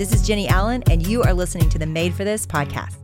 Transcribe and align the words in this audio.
This 0.00 0.14
is 0.14 0.26
Jennie 0.26 0.48
Allen, 0.48 0.82
and 0.90 1.06
you 1.06 1.22
are 1.24 1.34
listening 1.34 1.68
to 1.68 1.78
the 1.78 1.84
Made 1.84 2.14
for 2.14 2.24
This 2.24 2.46
podcast. 2.46 2.96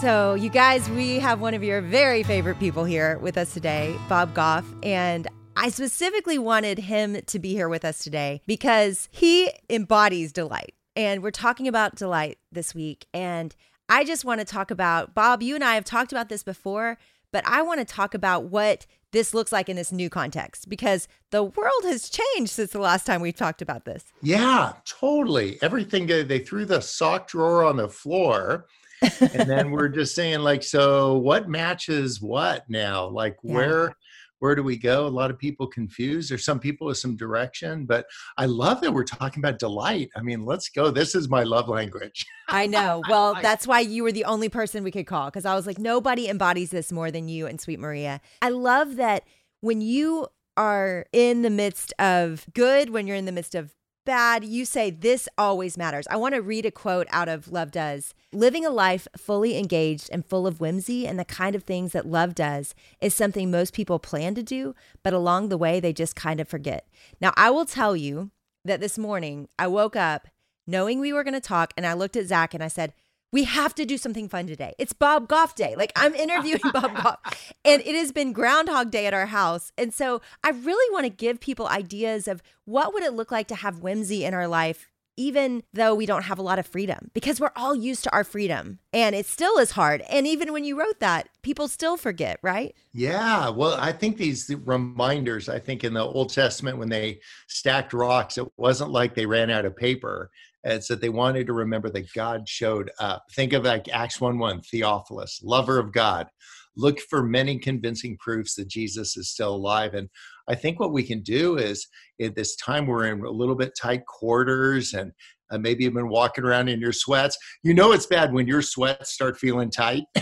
So, 0.00 0.34
you 0.34 0.50
guys, 0.50 0.90
we 0.90 1.20
have 1.20 1.40
one 1.40 1.54
of 1.54 1.62
your 1.62 1.80
very 1.82 2.24
favorite 2.24 2.58
people 2.58 2.82
here 2.84 3.16
with 3.18 3.38
us 3.38 3.54
today, 3.54 3.96
Bob 4.08 4.34
Goff. 4.34 4.66
And 4.82 5.28
I 5.54 5.68
specifically 5.68 6.36
wanted 6.36 6.80
him 6.80 7.20
to 7.24 7.38
be 7.38 7.52
here 7.52 7.68
with 7.68 7.84
us 7.84 8.02
today 8.02 8.42
because 8.48 9.08
he 9.12 9.52
embodies 9.70 10.32
delight. 10.32 10.74
And 10.96 11.22
we're 11.22 11.30
talking 11.30 11.68
about 11.68 11.94
delight 11.94 12.38
this 12.50 12.74
week. 12.74 13.06
And 13.14 13.54
I 13.88 14.02
just 14.02 14.24
want 14.24 14.40
to 14.40 14.44
talk 14.44 14.72
about, 14.72 15.14
Bob, 15.14 15.42
you 15.42 15.54
and 15.54 15.62
I 15.62 15.74
have 15.74 15.84
talked 15.84 16.10
about 16.10 16.28
this 16.28 16.42
before, 16.42 16.98
but 17.32 17.46
I 17.46 17.62
want 17.62 17.80
to 17.80 17.84
talk 17.84 18.14
about 18.14 18.44
what 18.44 18.86
this 19.10 19.34
looks 19.34 19.52
like 19.52 19.68
in 19.68 19.76
this 19.76 19.92
new 19.92 20.08
context 20.08 20.68
because 20.68 21.06
the 21.30 21.42
world 21.42 21.82
has 21.84 22.08
changed 22.08 22.52
since 22.52 22.70
the 22.70 22.78
last 22.78 23.04
time 23.04 23.20
we 23.20 23.32
talked 23.32 23.60
about 23.60 23.84
this. 23.84 24.04
Yeah, 24.22 24.72
totally. 24.86 25.58
Everything 25.60 26.06
they 26.06 26.38
threw 26.38 26.64
the 26.64 26.80
sock 26.80 27.28
drawer 27.28 27.64
on 27.64 27.76
the 27.76 27.88
floor 27.88 28.66
and 29.02 29.48
then 29.48 29.70
we're 29.72 29.88
just 29.88 30.14
saying 30.14 30.40
like 30.40 30.62
so 30.62 31.18
what 31.18 31.48
matches 31.48 32.20
what 32.20 32.68
now 32.68 33.06
like 33.08 33.36
yeah. 33.42 33.54
where 33.54 33.96
where 34.42 34.56
do 34.56 34.64
we 34.64 34.76
go? 34.76 35.06
A 35.06 35.08
lot 35.08 35.30
of 35.30 35.38
people 35.38 35.68
confused 35.68 36.28
there's 36.28 36.44
some 36.44 36.58
people 36.58 36.88
with 36.88 36.98
some 36.98 37.14
direction 37.14 37.84
but 37.84 38.06
i 38.36 38.44
love 38.44 38.80
that 38.80 38.92
we're 38.92 39.04
talking 39.04 39.40
about 39.40 39.60
delight. 39.60 40.10
I 40.16 40.22
mean 40.22 40.44
let's 40.44 40.68
go. 40.68 40.90
This 40.90 41.14
is 41.14 41.28
my 41.28 41.44
love 41.44 41.68
language. 41.68 42.26
I 42.48 42.66
know. 42.66 43.02
Well 43.12 43.36
that's 43.40 43.66
why 43.66 43.80
you 43.80 44.02
were 44.02 44.12
the 44.12 44.24
only 44.24 44.48
person 44.48 44.82
we 44.82 44.90
could 44.90 45.06
call 45.06 45.26
because 45.26 45.44
i 45.44 45.54
was 45.54 45.66
like 45.66 45.78
nobody 45.78 46.28
embodies 46.28 46.70
this 46.70 46.90
more 46.90 47.10
than 47.10 47.28
you 47.28 47.46
and 47.46 47.60
sweet 47.60 47.78
maria. 47.78 48.20
I 48.40 48.48
love 48.48 48.96
that 48.96 49.24
when 49.60 49.80
you 49.80 50.26
are 50.56 51.06
in 51.12 51.42
the 51.42 51.50
midst 51.50 51.92
of 51.98 52.46
good 52.52 52.90
when 52.90 53.06
you're 53.06 53.16
in 53.16 53.26
the 53.26 53.32
midst 53.32 53.54
of 53.54 53.74
bad, 54.04 54.44
you 54.44 54.64
say 54.64 54.90
this 54.90 55.28
always 55.38 55.76
matters. 55.76 56.06
I 56.10 56.16
want 56.16 56.34
to 56.34 56.42
read 56.42 56.66
a 56.66 56.70
quote 56.70 57.06
out 57.10 57.28
of 57.28 57.50
Love 57.50 57.70
Does. 57.70 58.14
Living 58.32 58.64
a 58.64 58.70
life 58.70 59.06
fully 59.16 59.58
engaged 59.58 60.08
and 60.12 60.24
full 60.24 60.46
of 60.46 60.60
whimsy 60.60 61.06
and 61.06 61.18
the 61.18 61.24
kind 61.24 61.54
of 61.54 61.64
things 61.64 61.92
that 61.92 62.06
love 62.06 62.34
does 62.34 62.74
is 63.00 63.14
something 63.14 63.50
most 63.50 63.74
people 63.74 63.98
plan 63.98 64.34
to 64.34 64.42
do, 64.42 64.74
but 65.02 65.12
along 65.12 65.48
the 65.48 65.58
way, 65.58 65.80
they 65.80 65.92
just 65.92 66.16
kind 66.16 66.40
of 66.40 66.48
forget. 66.48 66.86
Now, 67.20 67.32
I 67.36 67.50
will 67.50 67.66
tell 67.66 67.96
you 67.96 68.30
that 68.64 68.80
this 68.80 68.98
morning 68.98 69.48
I 69.58 69.66
woke 69.66 69.96
up 69.96 70.28
knowing 70.66 71.00
we 71.00 71.12
were 71.12 71.24
going 71.24 71.34
to 71.34 71.40
talk 71.40 71.72
and 71.76 71.86
I 71.86 71.92
looked 71.92 72.16
at 72.16 72.26
Zach 72.26 72.54
and 72.54 72.62
I 72.62 72.68
said, 72.68 72.94
we 73.32 73.44
have 73.44 73.74
to 73.74 73.86
do 73.86 73.96
something 73.96 74.28
fun 74.28 74.46
today. 74.46 74.74
It's 74.78 74.92
Bob 74.92 75.26
Goff 75.26 75.54
Day. 75.54 75.74
Like 75.74 75.92
I'm 75.96 76.14
interviewing 76.14 76.60
Bob 76.72 76.94
Goff, 77.02 77.54
and 77.64 77.82
it 77.82 77.96
has 77.96 78.12
been 78.12 78.32
Groundhog 78.32 78.90
Day 78.90 79.06
at 79.06 79.14
our 79.14 79.26
house. 79.26 79.72
And 79.78 79.92
so 79.92 80.20
I 80.44 80.50
really 80.50 80.92
want 80.92 81.04
to 81.04 81.10
give 81.10 81.40
people 81.40 81.66
ideas 81.66 82.28
of 82.28 82.42
what 82.66 82.92
would 82.92 83.02
it 83.02 83.14
look 83.14 83.32
like 83.32 83.48
to 83.48 83.54
have 83.54 83.80
whimsy 83.80 84.24
in 84.24 84.34
our 84.34 84.46
life, 84.46 84.90
even 85.16 85.62
though 85.72 85.94
we 85.94 86.06
don't 86.06 86.24
have 86.24 86.38
a 86.38 86.42
lot 86.42 86.58
of 86.58 86.66
freedom, 86.66 87.10
because 87.14 87.40
we're 87.40 87.52
all 87.56 87.74
used 87.74 88.04
to 88.04 88.12
our 88.12 88.24
freedom, 88.24 88.78
and 88.92 89.14
it 89.14 89.26
still 89.26 89.58
is 89.58 89.72
hard. 89.72 90.02
And 90.10 90.26
even 90.26 90.52
when 90.52 90.64
you 90.64 90.78
wrote 90.78 91.00
that, 91.00 91.28
people 91.42 91.68
still 91.68 91.96
forget, 91.96 92.38
right? 92.42 92.74
Yeah. 92.92 93.48
Well, 93.48 93.76
I 93.78 93.92
think 93.92 94.16
these 94.16 94.50
reminders. 94.64 95.48
I 95.48 95.58
think 95.58 95.84
in 95.84 95.94
the 95.94 96.04
Old 96.04 96.32
Testament 96.32 96.78
when 96.78 96.88
they 96.88 97.20
stacked 97.46 97.92
rocks, 97.92 98.38
it 98.38 98.48
wasn't 98.56 98.90
like 98.90 99.14
they 99.14 99.26
ran 99.26 99.50
out 99.50 99.64
of 99.64 99.76
paper 99.76 100.30
it's 100.64 100.88
that 100.88 101.00
they 101.00 101.08
wanted 101.08 101.46
to 101.46 101.52
remember 101.52 101.90
that 101.90 102.12
God 102.12 102.48
showed 102.48 102.90
up. 103.00 103.24
Think 103.32 103.52
of 103.52 103.64
like 103.64 103.88
Acts 103.88 104.20
1 104.20 104.38
1, 104.38 104.60
Theophilus, 104.62 105.40
lover 105.42 105.78
of 105.78 105.92
God. 105.92 106.28
Look 106.76 107.00
for 107.00 107.22
many 107.22 107.58
convincing 107.58 108.16
proofs 108.18 108.54
that 108.54 108.68
Jesus 108.68 109.16
is 109.16 109.28
still 109.28 109.54
alive. 109.54 109.94
And 109.94 110.08
I 110.48 110.54
think 110.54 110.80
what 110.80 110.92
we 110.92 111.02
can 111.02 111.20
do 111.20 111.56
is 111.56 111.86
at 112.20 112.34
this 112.34 112.56
time 112.56 112.86
we're 112.86 113.06
in 113.06 113.20
a 113.20 113.30
little 113.30 113.54
bit 113.54 113.72
tight 113.80 114.04
quarters 114.06 114.92
and 114.94 115.12
uh, 115.50 115.58
maybe 115.58 115.84
you've 115.84 115.94
been 115.94 116.08
walking 116.08 116.44
around 116.44 116.68
in 116.68 116.80
your 116.80 116.92
sweats. 116.92 117.36
You 117.62 117.74
know 117.74 117.92
it's 117.92 118.06
bad 118.06 118.32
when 118.32 118.46
your 118.46 118.62
sweats 118.62 119.12
start 119.12 119.36
feeling 119.36 119.70
tight. 119.70 120.04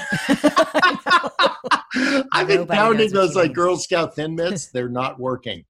I've 2.33 2.49
been 2.49 2.67
pounding 2.67 3.13
those 3.13 3.35
like 3.35 3.53
Girl 3.53 3.77
Scout 3.77 4.15
thin 4.15 4.35
mints. 4.35 4.71
They're 4.73 4.89
not 4.89 5.19
working. 5.19 5.65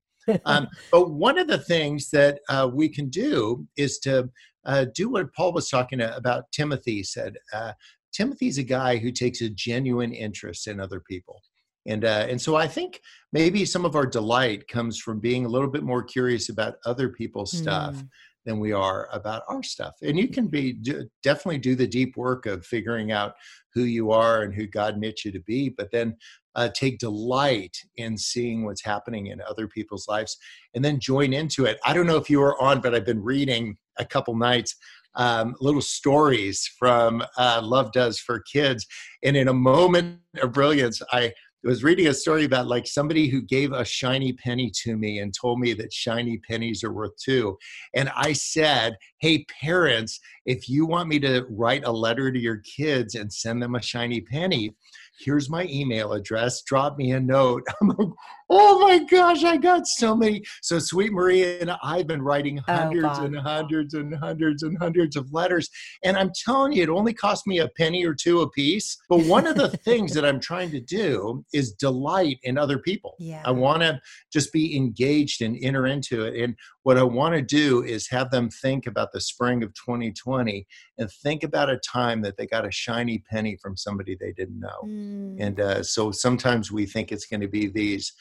Um, 0.44 0.68
but 0.92 1.10
one 1.10 1.38
of 1.38 1.48
the 1.48 1.58
things 1.58 2.10
that 2.10 2.40
uh, 2.48 2.70
we 2.72 2.88
can 2.88 3.08
do 3.08 3.66
is 3.76 3.98
to 4.00 4.30
uh, 4.64 4.86
do 4.94 5.08
what 5.08 5.32
Paul 5.34 5.52
was 5.52 5.68
talking 5.68 6.00
about. 6.00 6.44
Timothy 6.52 7.02
said, 7.02 7.36
uh, 7.52 7.72
Timothy's 8.12 8.58
a 8.58 8.62
guy 8.62 8.96
who 8.96 9.10
takes 9.10 9.40
a 9.40 9.48
genuine 9.48 10.12
interest 10.12 10.68
in 10.68 10.78
other 10.78 11.00
people. 11.00 11.40
And, 11.86 12.04
uh, 12.04 12.26
and 12.28 12.40
so 12.40 12.56
I 12.56 12.68
think 12.68 13.00
maybe 13.32 13.64
some 13.64 13.84
of 13.84 13.96
our 13.96 14.06
delight 14.06 14.68
comes 14.68 14.98
from 14.98 15.18
being 15.18 15.44
a 15.44 15.48
little 15.48 15.70
bit 15.70 15.82
more 15.82 16.02
curious 16.02 16.48
about 16.48 16.74
other 16.84 17.08
people's 17.08 17.56
stuff 17.56 17.94
mm. 17.94 18.08
than 18.44 18.60
we 18.60 18.72
are 18.72 19.08
about 19.12 19.42
our 19.48 19.62
stuff. 19.62 19.94
And 20.02 20.18
you 20.18 20.28
can 20.28 20.48
be 20.48 20.78
definitely 21.22 21.58
do 21.58 21.74
the 21.74 21.86
deep 21.86 22.16
work 22.16 22.46
of 22.46 22.66
figuring 22.66 23.12
out 23.12 23.34
who 23.74 23.84
you 23.84 24.10
are 24.10 24.42
and 24.42 24.54
who 24.54 24.66
God 24.66 24.98
knit 24.98 25.24
you 25.24 25.32
to 25.32 25.40
be, 25.40 25.70
but 25.70 25.90
then 25.90 26.16
uh, 26.54 26.68
take 26.74 26.98
delight 26.98 27.76
in 27.96 28.18
seeing 28.18 28.64
what's 28.64 28.84
happening 28.84 29.28
in 29.28 29.40
other 29.48 29.68
people's 29.68 30.08
lives 30.08 30.36
and 30.74 30.84
then 30.84 30.98
join 31.00 31.32
into 31.32 31.64
it. 31.64 31.78
I 31.84 31.94
don't 31.94 32.06
know 32.06 32.16
if 32.16 32.28
you 32.28 32.40
were 32.40 32.60
on, 32.60 32.80
but 32.80 32.94
I've 32.94 33.06
been 33.06 33.22
reading 33.22 33.76
a 33.98 34.04
couple 34.04 34.36
nights 34.36 34.76
um, 35.14 35.54
little 35.60 35.80
stories 35.80 36.68
from 36.78 37.22
uh, 37.36 37.60
Love 37.62 37.92
Does 37.92 38.18
for 38.18 38.40
Kids. 38.40 38.86
And 39.22 39.36
in 39.36 39.48
a 39.48 39.52
moment 39.52 40.20
of 40.40 40.52
brilliance, 40.52 41.02
I 41.12 41.32
was 41.68 41.84
reading 41.84 42.06
a 42.06 42.14
story 42.14 42.44
about 42.44 42.68
like 42.68 42.86
somebody 42.86 43.28
who 43.28 43.42
gave 43.42 43.72
a 43.72 43.84
shiny 43.84 44.32
penny 44.32 44.70
to 44.82 44.96
me 44.96 45.18
and 45.18 45.34
told 45.34 45.60
me 45.60 45.72
that 45.74 45.92
shiny 45.92 46.38
pennies 46.38 46.82
are 46.82 46.92
worth 46.92 47.16
two. 47.22 47.58
And 47.94 48.10
I 48.16 48.32
said, 48.32 48.96
Hey, 49.18 49.44
parents, 49.60 50.20
if 50.46 50.68
you 50.68 50.86
want 50.86 51.08
me 51.08 51.18
to 51.20 51.44
write 51.50 51.84
a 51.84 51.92
letter 51.92 52.32
to 52.32 52.38
your 52.38 52.58
kids 52.58 53.14
and 53.14 53.32
send 53.32 53.62
them 53.62 53.74
a 53.74 53.82
shiny 53.82 54.22
penny, 54.22 54.74
here's 55.18 55.50
my 55.50 55.66
email 55.66 56.12
address. 56.12 56.62
Drop 56.62 56.96
me 56.96 57.12
a 57.12 57.20
note. 57.20 57.62
I'm 57.82 58.14
oh 58.50 58.80
my 58.80 58.98
gosh, 59.04 59.44
I 59.44 59.56
got 59.56 59.86
so 59.86 60.16
many. 60.16 60.42
So 60.60 60.78
Sweet 60.78 61.12
Maria 61.12 61.60
and 61.60 61.70
I've 61.82 62.08
been 62.08 62.20
writing 62.20 62.58
oh, 62.58 62.72
hundreds 62.72 63.18
oh, 63.18 63.24
and 63.24 63.36
hundreds 63.36 63.94
and 63.94 64.14
hundreds 64.16 64.62
and 64.64 64.76
hundreds 64.78 65.16
of 65.16 65.32
letters. 65.32 65.70
And 66.02 66.16
I'm 66.16 66.32
telling 66.44 66.72
you, 66.72 66.82
it 66.82 66.88
only 66.88 67.14
cost 67.14 67.46
me 67.46 67.60
a 67.60 67.68
penny 67.68 68.04
or 68.04 68.14
two 68.14 68.40
a 68.40 68.50
piece. 68.50 68.98
But 69.08 69.24
one 69.24 69.46
of 69.46 69.56
the 69.56 69.68
things 69.84 70.12
that 70.14 70.24
I'm 70.24 70.40
trying 70.40 70.72
to 70.72 70.80
do 70.80 71.44
is 71.54 71.72
delight 71.72 72.38
in 72.42 72.58
other 72.58 72.78
people. 72.78 73.14
Yeah. 73.18 73.42
I 73.44 73.52
want 73.52 73.82
to 73.82 74.00
just 74.32 74.52
be 74.52 74.76
engaged 74.76 75.42
and 75.42 75.56
enter 75.62 75.86
into 75.86 76.24
it. 76.24 76.42
And 76.42 76.56
what 76.82 76.98
I 76.98 77.02
want 77.04 77.34
to 77.34 77.42
do 77.42 77.84
is 77.84 78.08
have 78.08 78.30
them 78.30 78.48
think 78.50 78.86
about 78.86 79.12
the 79.12 79.20
spring 79.20 79.62
of 79.62 79.72
2020 79.74 80.66
and 80.98 81.10
think 81.22 81.44
about 81.44 81.70
a 81.70 81.78
time 81.78 82.22
that 82.22 82.36
they 82.36 82.46
got 82.46 82.66
a 82.66 82.70
shiny 82.70 83.22
penny 83.30 83.56
from 83.62 83.76
somebody 83.76 84.16
they 84.18 84.32
didn't 84.32 84.58
know. 84.58 84.80
Mm. 84.84 85.36
And 85.38 85.60
uh, 85.60 85.82
so 85.82 86.10
sometimes 86.10 86.72
we 86.72 86.86
think 86.86 87.12
it's 87.12 87.26
going 87.26 87.42
to 87.42 87.48
be 87.48 87.68
these 87.68 88.12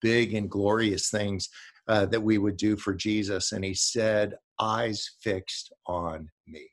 big 0.00 0.34
and 0.34 0.50
glorious 0.50 1.10
things 1.10 1.48
uh, 1.88 2.06
that 2.06 2.22
we 2.22 2.38
would 2.38 2.56
do 2.56 2.76
for 2.76 2.94
Jesus. 2.94 3.52
And 3.52 3.64
he 3.64 3.74
said, 3.74 4.34
Eyes 4.60 5.08
fixed 5.22 5.72
on 5.86 6.28
me. 6.46 6.66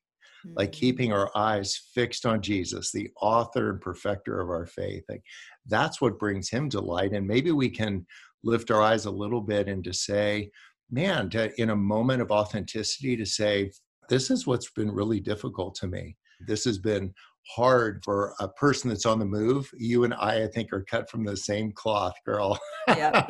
Mm. 0.45 0.53
Like 0.55 0.71
keeping 0.71 1.13
our 1.13 1.29
eyes 1.35 1.79
fixed 1.93 2.25
on 2.25 2.41
Jesus, 2.41 2.91
the 2.91 3.09
author 3.21 3.69
and 3.69 3.81
perfecter 3.81 4.41
of 4.41 4.49
our 4.49 4.65
faith. 4.65 5.03
Like 5.07 5.23
that's 5.67 6.01
what 6.01 6.19
brings 6.19 6.49
him 6.49 6.69
delight. 6.69 7.13
And 7.13 7.27
maybe 7.27 7.51
we 7.51 7.69
can 7.69 8.05
lift 8.43 8.71
our 8.71 8.81
eyes 8.81 9.05
a 9.05 9.11
little 9.11 9.41
bit 9.41 9.67
and 9.67 9.83
to 9.83 9.93
say, 9.93 10.49
man, 10.91 11.29
to, 11.31 11.51
in 11.59 11.71
a 11.71 11.75
moment 11.75 12.21
of 12.21 12.31
authenticity, 12.31 13.15
to 13.17 13.25
say, 13.25 13.71
this 14.09 14.29
is 14.29 14.45
what's 14.45 14.69
been 14.71 14.91
really 14.91 15.19
difficult 15.19 15.75
to 15.75 15.87
me. 15.87 16.15
This 16.47 16.63
has 16.65 16.77
been 16.77 17.13
hard 17.47 18.01
for 18.03 18.33
a 18.39 18.47
person 18.47 18.89
that's 18.89 19.05
on 19.05 19.19
the 19.19 19.25
move. 19.25 19.69
You 19.77 20.03
and 20.03 20.13
I, 20.13 20.43
I 20.43 20.47
think, 20.47 20.73
are 20.73 20.83
cut 20.83 21.09
from 21.09 21.23
the 21.23 21.37
same 21.37 21.71
cloth, 21.71 22.15
girl. 22.25 22.59
Yeah. 22.87 23.25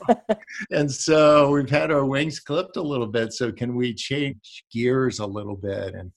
and 0.70 0.90
so 0.90 1.50
we've 1.50 1.70
had 1.70 1.90
our 1.90 2.04
wings 2.04 2.40
clipped 2.40 2.76
a 2.76 2.82
little 2.82 3.06
bit. 3.06 3.32
So 3.32 3.52
can 3.52 3.74
we 3.76 3.94
change 3.94 4.64
gears 4.72 5.18
a 5.18 5.26
little 5.26 5.56
bit 5.56 5.94
and 5.94 6.12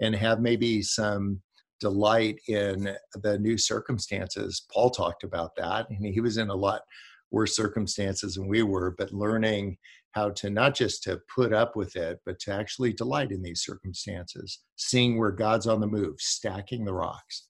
and 0.00 0.14
have 0.16 0.40
maybe 0.40 0.82
some 0.82 1.40
delight 1.80 2.40
in 2.48 2.94
the 3.22 3.38
new 3.38 3.56
circumstances? 3.56 4.66
Paul 4.72 4.90
talked 4.90 5.24
about 5.24 5.54
that, 5.56 5.88
and 5.90 6.06
he 6.06 6.20
was 6.20 6.36
in 6.38 6.50
a 6.50 6.54
lot 6.54 6.82
worse 7.30 7.56
circumstances 7.56 8.34
than 8.34 8.46
we 8.46 8.62
were, 8.62 8.94
but 8.96 9.12
learning 9.12 9.76
how 10.12 10.30
to 10.30 10.50
not 10.50 10.74
just 10.74 11.02
to 11.02 11.20
put 11.34 11.52
up 11.52 11.76
with 11.76 11.96
it 11.96 12.20
but 12.24 12.38
to 12.40 12.52
actually 12.52 12.92
delight 12.92 13.30
in 13.32 13.42
these 13.42 13.62
circumstances 13.62 14.60
seeing 14.76 15.18
where 15.18 15.30
god's 15.30 15.66
on 15.66 15.80
the 15.80 15.86
move 15.86 16.16
stacking 16.18 16.84
the 16.84 16.92
rocks. 16.92 17.48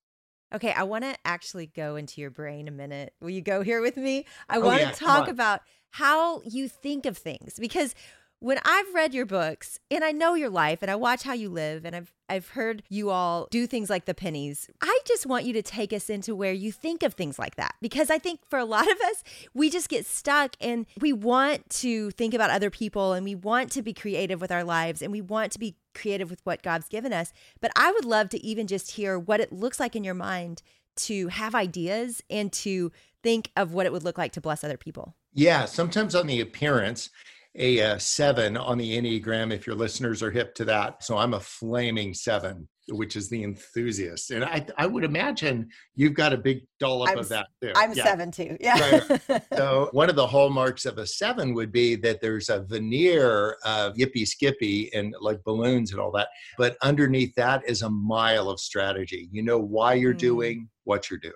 Okay 0.55 0.73
i 0.73 0.83
want 0.83 1.05
to 1.05 1.15
actually 1.25 1.67
go 1.67 1.97
into 1.97 2.21
your 2.21 2.31
brain 2.31 2.69
a 2.69 2.73
minute. 2.73 3.13
Will 3.21 3.31
you 3.31 3.43
go 3.43 3.63
here 3.63 3.81
with 3.81 3.97
me? 3.97 4.27
I 4.49 4.59
oh, 4.59 4.61
want 4.61 4.81
yeah, 4.81 4.91
to 4.91 4.97
talk 4.97 5.29
about 5.29 5.61
how 5.91 6.41
you 6.43 6.69
think 6.69 7.07
of 7.07 7.19
things 7.19 7.59
because 7.59 7.95
when 8.43 8.59
I've 8.65 8.93
read 8.93 9.15
your 9.15 9.25
books 9.25 9.79
and 9.89 10.03
I 10.03 10.11
know 10.11 10.35
your 10.35 10.51
life 10.51 10.81
and 10.83 10.91
I 10.91 10.97
watch 10.97 11.23
how 11.23 11.33
you 11.33 11.49
live 11.49 11.85
and 11.85 11.95
I've 11.95 12.13
I've 12.29 12.49
heard 12.49 12.83
you 12.89 13.11
all 13.11 13.47
do 13.51 13.67
things 13.67 13.91
like 13.91 14.07
the 14.07 14.15
pennies. 14.15 14.69
I 14.81 14.99
just 15.07 15.27
want 15.27 15.45
you 15.45 15.53
to 15.53 15.63
take 15.63 15.93
us 15.93 16.11
into 16.11 16.35
where 16.35 16.53
you 16.53 16.73
think 16.73 17.03
of 17.03 17.15
things 17.15 17.39
like 17.39 17.57
that 17.57 17.75
because 17.81 18.11
I 18.11 18.19
think 18.19 18.41
for 18.49 18.59
a 18.59 18.65
lot 18.65 18.91
of 18.91 18.99
us 19.03 19.23
we 19.55 19.71
just 19.71 19.89
get 19.89 20.07
stuck 20.07 20.57
and 20.61 20.87
we 21.01 21.13
want 21.13 21.71
to 21.71 22.11
think 22.13 22.35
about 22.35 22.51
other 22.51 22.71
people 22.71 23.13
and 23.13 23.25
we 23.25 23.37
want 23.37 23.71
to 23.73 23.83
be 23.83 23.93
creative 23.93 24.41
with 24.41 24.51
our 24.51 24.65
lives 24.65 25.03
and 25.03 25.13
we 25.13 25.21
want 25.21 25.53
to 25.53 25.59
be 25.61 25.77
creative 25.95 26.29
with 26.29 26.41
what 26.45 26.63
God's 26.63 26.89
given 26.89 27.13
us. 27.13 27.33
But 27.61 27.71
I 27.77 27.93
would 27.93 28.05
love 28.05 28.29
to 28.31 28.45
even 28.45 28.67
just 28.67 28.93
hear 28.93 29.19
what 29.19 29.41
it 29.41 29.53
looks 29.53 29.79
like 29.79 29.95
in 29.95 30.03
your 30.03 30.15
mind 30.15 30.63
to 30.97 31.29
have 31.29 31.55
ideas 31.55 32.23
and 32.29 32.53
to 32.53 32.91
think 33.23 33.53
of 33.57 33.73
what 33.73 33.87
it 33.87 33.93
would 33.93 34.03
look 34.03 34.19
like 34.19 34.33
to 34.33 34.41
bless 34.41 34.65
other 34.65 34.77
people. 34.77 35.15
Yeah, 35.33 35.67
sometimes 35.67 36.15
on 36.15 36.27
the 36.27 36.41
appearance 36.41 37.11
a 37.57 37.83
uh, 37.83 37.99
seven 37.99 38.57
on 38.57 38.79
the 38.79 38.97
Enneagram, 38.97 39.53
if 39.53 39.67
your 39.67 39.77
listeners 39.77 40.23
are 40.23 40.31
hip 40.31 40.55
to 40.57 40.65
that. 40.65 41.05
So 41.05 41.19
I'm 41.19 41.35
a 41.35 41.41
flaming 41.41 42.15
seven, 42.15 42.67
which 42.89 43.15
is 43.15 43.29
the 43.29 43.45
enthusiast. 43.45 44.31
And 44.31 44.45
I, 44.45 44.67
I 44.79 44.87
would 44.87 45.05
imagine 45.05 45.69
you've 45.95 46.15
got 46.15 46.33
a 46.33 46.39
big 46.39 46.61
dollop 46.81 47.11
I'm, 47.11 47.19
of 47.19 47.29
that 47.29 47.49
there. 47.61 47.73
I'm 47.77 47.93
yeah. 47.93 48.05
seven 48.05 48.31
too. 48.31 48.57
Yeah. 48.59 49.01
Right. 49.29 49.43
so 49.55 49.91
one 49.93 50.09
of 50.09 50.17
the 50.17 50.27
hallmarks 50.27 50.87
of 50.87 50.97
a 50.97 51.07
seven 51.07 51.53
would 51.55 51.73
be 51.73 51.95
that 51.97 52.21
there's 52.23 52.49
a 52.49 52.63
veneer 52.63 53.59
of 53.65 53.97
yippee 53.97 54.27
skippy 54.27 54.93
and 54.95 55.15
like 55.21 55.45
balloons 55.45 55.93
and 55.93 56.01
all 56.01 56.13
that. 56.13 56.29
But 56.57 56.77
underneath 56.83 57.35
that 57.35 57.63
is 57.69 57.83
a 57.83 57.91
mile 57.91 58.49
of 58.49 58.61
strategy. 58.61 59.29
You 59.31 59.43
know 59.43 59.59
why 59.59 59.95
you're 59.95 60.15
mm. 60.15 60.19
doing 60.19 60.69
what 60.85 61.11
you're 61.11 61.21
doing. 61.21 61.35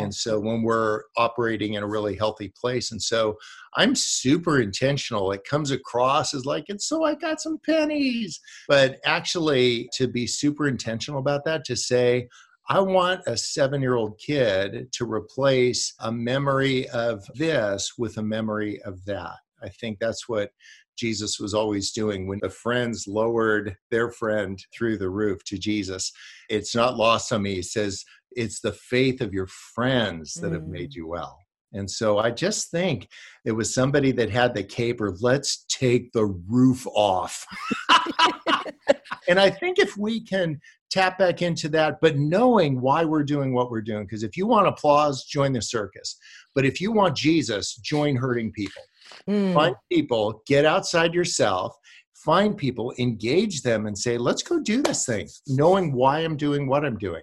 And 0.00 0.14
so 0.14 0.40
when 0.40 0.62
we're 0.62 1.02
operating 1.16 1.74
in 1.74 1.82
a 1.82 1.88
really 1.88 2.16
healthy 2.16 2.52
place, 2.60 2.92
and 2.92 3.02
so 3.02 3.36
I'm 3.74 3.94
super 3.94 4.60
intentional. 4.60 5.32
It 5.32 5.44
comes 5.44 5.70
across 5.70 6.34
as 6.34 6.44
like, 6.46 6.64
it's 6.68 6.88
so 6.88 7.04
I 7.04 7.14
got 7.14 7.40
some 7.40 7.58
pennies. 7.64 8.40
But 8.68 8.98
actually, 9.04 9.88
to 9.94 10.08
be 10.08 10.26
super 10.26 10.68
intentional 10.68 11.20
about 11.20 11.44
that, 11.44 11.64
to 11.66 11.76
say, 11.76 12.28
I 12.68 12.80
want 12.80 13.20
a 13.26 13.36
seven 13.36 13.82
year 13.82 13.94
old 13.94 14.18
kid 14.18 14.90
to 14.92 15.10
replace 15.10 15.92
a 16.00 16.10
memory 16.10 16.88
of 16.90 17.24
this 17.34 17.92
with 17.98 18.16
a 18.16 18.22
memory 18.22 18.80
of 18.82 19.04
that. 19.04 19.36
I 19.62 19.68
think 19.68 19.98
that's 19.98 20.28
what 20.28 20.50
Jesus 20.96 21.38
was 21.40 21.54
always 21.54 21.92
doing 21.92 22.26
when 22.26 22.38
the 22.42 22.50
friends 22.50 23.06
lowered 23.06 23.76
their 23.90 24.10
friend 24.10 24.58
through 24.76 24.98
the 24.98 25.10
roof 25.10 25.42
to 25.44 25.58
Jesus. 25.58 26.12
It's 26.48 26.74
not 26.74 26.96
lost 26.96 27.32
on 27.32 27.42
me. 27.42 27.56
He 27.56 27.62
says, 27.62 28.04
it's 28.32 28.60
the 28.60 28.72
faith 28.72 29.20
of 29.20 29.32
your 29.32 29.46
friends 29.46 30.34
that 30.34 30.50
mm. 30.50 30.54
have 30.54 30.66
made 30.66 30.90
mm. 30.90 30.96
you 30.96 31.06
well. 31.08 31.38
And 31.72 31.90
so 31.90 32.18
I 32.18 32.30
just 32.30 32.70
think 32.70 33.08
it 33.44 33.52
was 33.52 33.74
somebody 33.74 34.12
that 34.12 34.30
had 34.30 34.54
the 34.54 34.62
caper, 34.62 35.12
let's 35.20 35.64
take 35.68 36.12
the 36.12 36.26
roof 36.26 36.86
off. 36.94 37.44
and 39.28 39.40
I 39.40 39.50
think 39.50 39.80
if 39.80 39.96
we 39.96 40.20
can 40.20 40.60
tap 40.90 41.18
back 41.18 41.42
into 41.42 41.68
that, 41.70 41.98
but 42.00 42.16
knowing 42.16 42.80
why 42.80 43.04
we're 43.04 43.24
doing 43.24 43.52
what 43.52 43.72
we're 43.72 43.82
doing, 43.82 44.04
because 44.04 44.22
if 44.22 44.36
you 44.36 44.46
want 44.46 44.68
applause, 44.68 45.24
join 45.24 45.52
the 45.52 45.60
circus. 45.60 46.16
But 46.54 46.64
if 46.64 46.80
you 46.80 46.92
want 46.92 47.16
Jesus, 47.16 47.74
join 47.76 48.14
hurting 48.14 48.52
people. 48.52 48.82
Mm. 49.28 49.54
Find 49.54 49.76
people, 49.90 50.42
get 50.46 50.64
outside 50.64 51.14
yourself, 51.14 51.76
find 52.14 52.56
people, 52.56 52.92
engage 52.98 53.62
them, 53.62 53.86
and 53.86 53.96
say, 53.96 54.18
let's 54.18 54.42
go 54.42 54.60
do 54.60 54.82
this 54.82 55.04
thing, 55.04 55.28
knowing 55.46 55.92
why 55.92 56.20
I'm 56.20 56.36
doing 56.36 56.66
what 56.66 56.84
I'm 56.84 56.98
doing. 56.98 57.22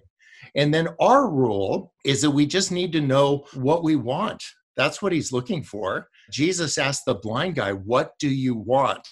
And 0.56 0.74
then 0.74 0.90
our 1.00 1.30
rule 1.30 1.94
is 2.06 2.22
that 2.22 2.32
we 2.32 2.46
just 2.46 2.72
need 2.72 2.92
to 2.94 3.02
know 3.02 3.46
what 3.54 3.84
we 3.84 3.96
want. 3.96 4.44
That's 4.76 5.02
what 5.02 5.12
he's 5.12 5.32
looking 5.32 5.64
for. 5.64 6.08
Jesus 6.32 6.78
asked 6.78 7.06
the 7.06 7.16
blind 7.16 7.56
guy, 7.56 7.74
What 7.74 8.14
do 8.20 8.30
you 8.30 8.56
want? 8.56 9.08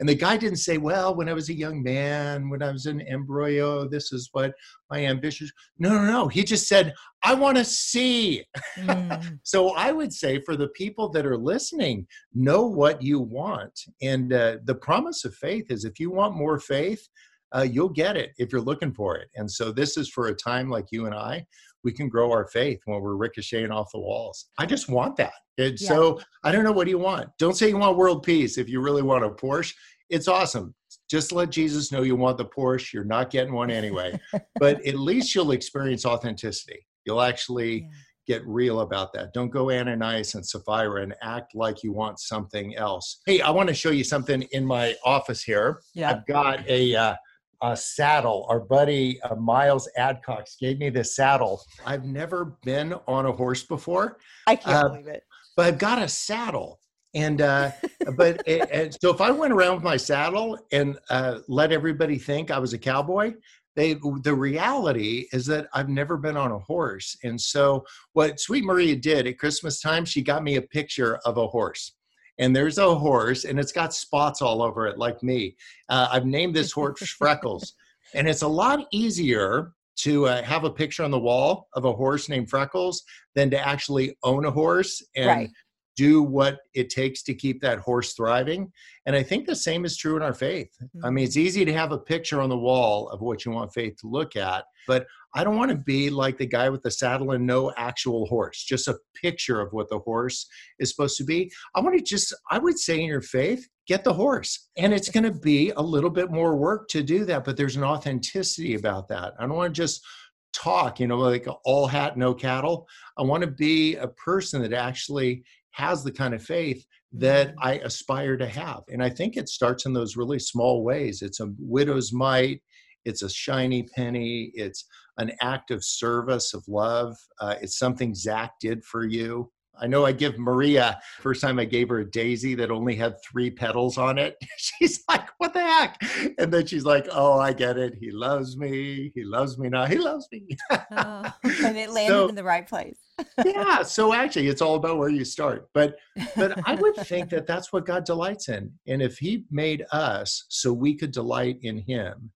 And 0.00 0.08
the 0.08 0.14
guy 0.14 0.38
didn't 0.38 0.58
say, 0.58 0.78
Well, 0.78 1.14
when 1.14 1.28
I 1.28 1.34
was 1.34 1.50
a 1.50 1.54
young 1.54 1.82
man, 1.82 2.48
when 2.48 2.62
I 2.62 2.72
was 2.72 2.86
an 2.86 3.02
embryo, 3.02 3.86
this 3.86 4.12
is 4.12 4.30
what 4.32 4.54
my 4.90 5.04
ambitions. 5.04 5.52
No, 5.78 5.90
no, 5.90 6.04
no. 6.04 6.28
He 6.28 6.42
just 6.42 6.66
said, 6.66 6.94
I 7.22 7.34
want 7.34 7.58
to 7.58 7.64
see. 7.64 8.44
Mm. 8.78 9.38
so 9.42 9.74
I 9.76 9.92
would 9.92 10.12
say 10.12 10.40
for 10.40 10.56
the 10.56 10.68
people 10.68 11.10
that 11.10 11.26
are 11.26 11.36
listening, 11.36 12.06
know 12.34 12.66
what 12.66 13.02
you 13.02 13.20
want. 13.20 13.78
And 14.00 14.32
uh, 14.32 14.56
the 14.64 14.74
promise 14.74 15.24
of 15.26 15.34
faith 15.34 15.66
is 15.70 15.84
if 15.84 16.00
you 16.00 16.10
want 16.10 16.34
more 16.34 16.58
faith, 16.58 17.06
uh, 17.54 17.66
you'll 17.70 17.88
get 17.88 18.16
it 18.16 18.30
if 18.38 18.52
you're 18.52 18.60
looking 18.60 18.92
for 18.92 19.16
it. 19.16 19.28
And 19.34 19.50
so 19.50 19.70
this 19.70 19.96
is 19.96 20.08
for 20.08 20.28
a 20.28 20.34
time 20.34 20.70
like 20.70 20.86
you 20.90 21.06
and 21.06 21.14
I, 21.14 21.44
we 21.84 21.92
can 21.92 22.08
grow 22.08 22.30
our 22.30 22.46
faith 22.46 22.80
when 22.84 23.00
we're 23.00 23.16
ricocheting 23.16 23.70
off 23.70 23.92
the 23.92 24.00
walls. 24.00 24.46
I 24.58 24.66
just 24.66 24.88
want 24.88 25.16
that. 25.16 25.32
And 25.58 25.80
yeah. 25.80 25.88
so 25.88 26.20
I 26.44 26.52
don't 26.52 26.64
know 26.64 26.72
what 26.72 26.84
do 26.84 26.90
you 26.90 26.98
want. 26.98 27.28
Don't 27.38 27.56
say 27.56 27.68
you 27.68 27.78
want 27.78 27.96
world 27.96 28.22
peace 28.22 28.58
if 28.58 28.68
you 28.68 28.80
really 28.80 29.02
want 29.02 29.24
a 29.24 29.30
Porsche. 29.30 29.74
It's 30.08 30.28
awesome. 30.28 30.74
Just 31.08 31.32
let 31.32 31.50
Jesus 31.50 31.92
know 31.92 32.02
you 32.02 32.16
want 32.16 32.38
the 32.38 32.46
Porsche. 32.46 32.92
You're 32.92 33.04
not 33.04 33.30
getting 33.30 33.52
one 33.52 33.70
anyway. 33.70 34.18
but 34.58 34.84
at 34.86 34.98
least 34.98 35.34
you'll 35.34 35.52
experience 35.52 36.04
authenticity. 36.04 36.86
You'll 37.04 37.22
actually 37.22 37.80
yeah. 38.26 38.38
get 38.38 38.46
real 38.46 38.80
about 38.80 39.12
that. 39.14 39.32
Don't 39.32 39.50
go 39.50 39.70
Ananias 39.70 40.34
and 40.34 40.46
Sapphira 40.46 41.02
and 41.02 41.14
act 41.22 41.54
like 41.54 41.82
you 41.82 41.92
want 41.92 42.20
something 42.20 42.76
else. 42.76 43.20
Hey, 43.26 43.40
I 43.40 43.50
want 43.50 43.68
to 43.68 43.74
show 43.74 43.90
you 43.90 44.04
something 44.04 44.42
in 44.52 44.64
my 44.64 44.94
office 45.04 45.42
here. 45.42 45.80
Yeah. 45.94 46.10
I've 46.10 46.26
got 46.26 46.66
a 46.68 46.94
uh, 46.94 47.14
a 47.62 47.76
saddle. 47.76 48.46
Our 48.48 48.60
buddy 48.60 49.20
uh, 49.22 49.34
Miles 49.34 49.88
Adcox 49.98 50.58
gave 50.58 50.78
me 50.78 50.90
this 50.90 51.16
saddle. 51.16 51.62
I've 51.84 52.04
never 52.04 52.56
been 52.62 52.94
on 53.06 53.26
a 53.26 53.32
horse 53.32 53.62
before. 53.62 54.18
I 54.46 54.56
can't 54.56 54.76
uh, 54.76 54.88
believe 54.88 55.06
it. 55.06 55.24
But 55.56 55.66
I've 55.66 55.78
got 55.78 56.02
a 56.02 56.08
saddle. 56.08 56.80
And 57.14 57.40
uh, 57.40 57.72
but 58.16 58.42
it, 58.46 58.68
and 58.70 58.96
so 59.00 59.12
if 59.12 59.20
I 59.20 59.30
went 59.30 59.52
around 59.52 59.76
with 59.76 59.84
my 59.84 59.96
saddle 59.96 60.58
and 60.72 60.98
uh, 61.10 61.38
let 61.48 61.72
everybody 61.72 62.18
think 62.18 62.50
I 62.50 62.58
was 62.58 62.72
a 62.72 62.78
cowboy, 62.78 63.34
they 63.76 63.94
the 64.22 64.34
reality 64.34 65.26
is 65.32 65.46
that 65.46 65.68
I've 65.74 65.88
never 65.88 66.16
been 66.16 66.36
on 66.36 66.52
a 66.52 66.58
horse. 66.58 67.16
And 67.22 67.40
so 67.40 67.84
what 68.12 68.40
Sweet 68.40 68.64
Maria 68.64 68.96
did 68.96 69.26
at 69.26 69.38
Christmas 69.38 69.80
time, 69.80 70.04
she 70.04 70.22
got 70.22 70.42
me 70.42 70.56
a 70.56 70.62
picture 70.62 71.18
of 71.24 71.36
a 71.36 71.46
horse 71.46 71.92
and 72.40 72.56
there's 72.56 72.78
a 72.78 72.94
horse 72.94 73.44
and 73.44 73.60
it's 73.60 73.70
got 73.70 73.94
spots 73.94 74.42
all 74.42 74.62
over 74.62 74.86
it 74.86 74.98
like 74.98 75.22
me 75.22 75.54
uh, 75.90 76.08
i've 76.10 76.26
named 76.26 76.56
this 76.56 76.72
horse 76.72 77.08
freckles 77.18 77.74
and 78.14 78.28
it's 78.28 78.42
a 78.42 78.48
lot 78.48 78.86
easier 78.90 79.72
to 79.96 80.26
uh, 80.26 80.42
have 80.42 80.64
a 80.64 80.70
picture 80.70 81.04
on 81.04 81.10
the 81.10 81.18
wall 81.18 81.68
of 81.74 81.84
a 81.84 81.92
horse 81.92 82.28
named 82.28 82.48
freckles 82.48 83.02
than 83.34 83.50
to 83.50 83.66
actually 83.66 84.16
own 84.24 84.46
a 84.46 84.50
horse 84.50 85.04
and 85.14 85.26
right. 85.26 85.50
Do 85.96 86.22
what 86.22 86.58
it 86.74 86.88
takes 86.88 87.22
to 87.22 87.34
keep 87.34 87.60
that 87.60 87.78
horse 87.78 88.14
thriving 88.14 88.70
and 89.06 89.16
i 89.16 89.22
think 89.22 89.46
the 89.46 89.56
same 89.56 89.84
is 89.84 89.96
true 89.96 90.16
in 90.16 90.22
our 90.22 90.34
faith 90.34 90.70
mm-hmm. 90.82 91.04
i 91.04 91.10
mean 91.10 91.24
it's 91.24 91.36
mm-hmm. 91.36 91.46
easy 91.46 91.64
to 91.64 91.72
have 91.72 91.92
a 91.92 91.98
picture 91.98 92.40
on 92.40 92.48
the 92.48 92.56
wall 92.56 93.08
of 93.10 93.20
what 93.20 93.44
you 93.44 93.50
want 93.50 93.72
faith 93.72 93.96
to 93.96 94.06
look 94.06 94.36
at 94.36 94.64
but 94.86 95.06
I 95.34 95.44
don't 95.44 95.56
want 95.56 95.70
to 95.70 95.76
be 95.76 96.10
like 96.10 96.38
the 96.38 96.46
guy 96.46 96.68
with 96.68 96.82
the 96.82 96.90
saddle 96.90 97.30
and 97.30 97.46
no 97.46 97.72
actual 97.76 98.26
horse, 98.26 98.64
just 98.64 98.88
a 98.88 98.98
picture 99.14 99.60
of 99.60 99.72
what 99.72 99.88
the 99.88 100.00
horse 100.00 100.46
is 100.78 100.90
supposed 100.90 101.16
to 101.18 101.24
be. 101.24 101.52
I 101.74 101.80
want 101.80 101.96
to 101.96 102.02
just, 102.02 102.34
I 102.50 102.58
would 102.58 102.78
say 102.78 102.98
in 102.98 103.06
your 103.06 103.20
faith, 103.20 103.68
get 103.86 104.02
the 104.02 104.12
horse. 104.12 104.68
And 104.76 104.92
it's 104.92 105.08
going 105.08 105.24
to 105.24 105.32
be 105.32 105.70
a 105.76 105.82
little 105.82 106.10
bit 106.10 106.30
more 106.30 106.56
work 106.56 106.88
to 106.88 107.02
do 107.02 107.24
that, 107.26 107.44
but 107.44 107.56
there's 107.56 107.76
an 107.76 107.84
authenticity 107.84 108.74
about 108.74 109.08
that. 109.08 109.34
I 109.38 109.46
don't 109.46 109.56
want 109.56 109.74
to 109.74 109.80
just 109.80 110.04
talk, 110.52 110.98
you 110.98 111.06
know, 111.06 111.18
like 111.18 111.46
all 111.64 111.86
hat, 111.86 112.16
no 112.16 112.34
cattle. 112.34 112.88
I 113.16 113.22
want 113.22 113.42
to 113.42 113.50
be 113.50 113.94
a 113.96 114.08
person 114.08 114.62
that 114.62 114.72
actually 114.72 115.44
has 115.72 116.02
the 116.02 116.12
kind 116.12 116.34
of 116.34 116.42
faith 116.42 116.84
that 117.12 117.48
mm-hmm. 117.48 117.58
I 117.62 117.72
aspire 117.78 118.36
to 118.36 118.46
have. 118.46 118.82
And 118.88 119.02
I 119.02 119.10
think 119.10 119.36
it 119.36 119.48
starts 119.48 119.86
in 119.86 119.92
those 119.92 120.16
really 120.16 120.38
small 120.38 120.84
ways. 120.84 121.22
It's 121.22 121.40
a 121.40 121.52
widow's 121.58 122.12
mite, 122.12 122.62
it's 123.04 123.22
a 123.22 123.30
shiny 123.30 123.84
penny, 123.94 124.52
it's 124.54 124.84
an 125.18 125.32
act 125.40 125.70
of 125.70 125.84
service, 125.84 126.54
of 126.54 126.64
love. 126.68 127.16
Uh, 127.40 127.56
it's 127.60 127.78
something 127.78 128.14
Zach 128.14 128.52
did 128.60 128.84
for 128.84 129.06
you. 129.06 129.50
I 129.80 129.86
know 129.86 130.04
I 130.04 130.12
give 130.12 130.38
Maria, 130.38 131.00
first 131.20 131.40
time 131.40 131.58
I 131.58 131.64
gave 131.64 131.88
her 131.88 132.00
a 132.00 132.10
daisy 132.10 132.54
that 132.56 132.70
only 132.70 132.94
had 132.94 133.16
three 133.22 133.50
petals 133.50 133.98
on 133.98 134.18
it. 134.18 134.36
She's 134.56 135.02
like, 135.08 135.28
what 135.38 135.52
the 135.52 135.60
heck? 135.60 136.00
And 136.38 136.52
then 136.52 136.66
she's 136.66 136.84
like, 136.84 137.06
oh, 137.10 137.38
I 137.38 137.52
get 137.52 137.76
it. 137.76 137.94
He 137.98 138.10
loves 138.10 138.56
me. 138.56 139.10
He 139.14 139.24
loves 139.24 139.58
me 139.58 139.68
now. 139.68 139.86
He 139.86 139.96
loves 139.96 140.28
me. 140.30 140.46
oh, 140.70 140.76
and 141.64 141.76
it 141.76 141.90
landed 141.90 142.14
so, 142.14 142.28
in 142.28 142.34
the 142.34 142.44
right 142.44 142.66
place. 142.66 142.98
yeah. 143.44 143.82
So 143.82 144.12
actually, 144.14 144.48
it's 144.48 144.62
all 144.62 144.74
about 144.74 144.98
where 144.98 145.08
you 145.08 145.24
start. 145.24 145.68
But, 145.74 145.96
but 146.36 146.58
I 146.66 146.74
would 146.74 146.96
think 146.96 147.30
that 147.30 147.46
that's 147.46 147.72
what 147.72 147.86
God 147.86 148.04
delights 148.04 148.48
in. 148.48 148.72
And 148.86 149.02
if 149.02 149.18
he 149.18 149.44
made 149.50 149.84
us 149.92 150.44
so 150.48 150.72
we 150.72 150.94
could 150.94 151.12
delight 151.12 151.58
in 151.62 151.78
him, 151.78 152.30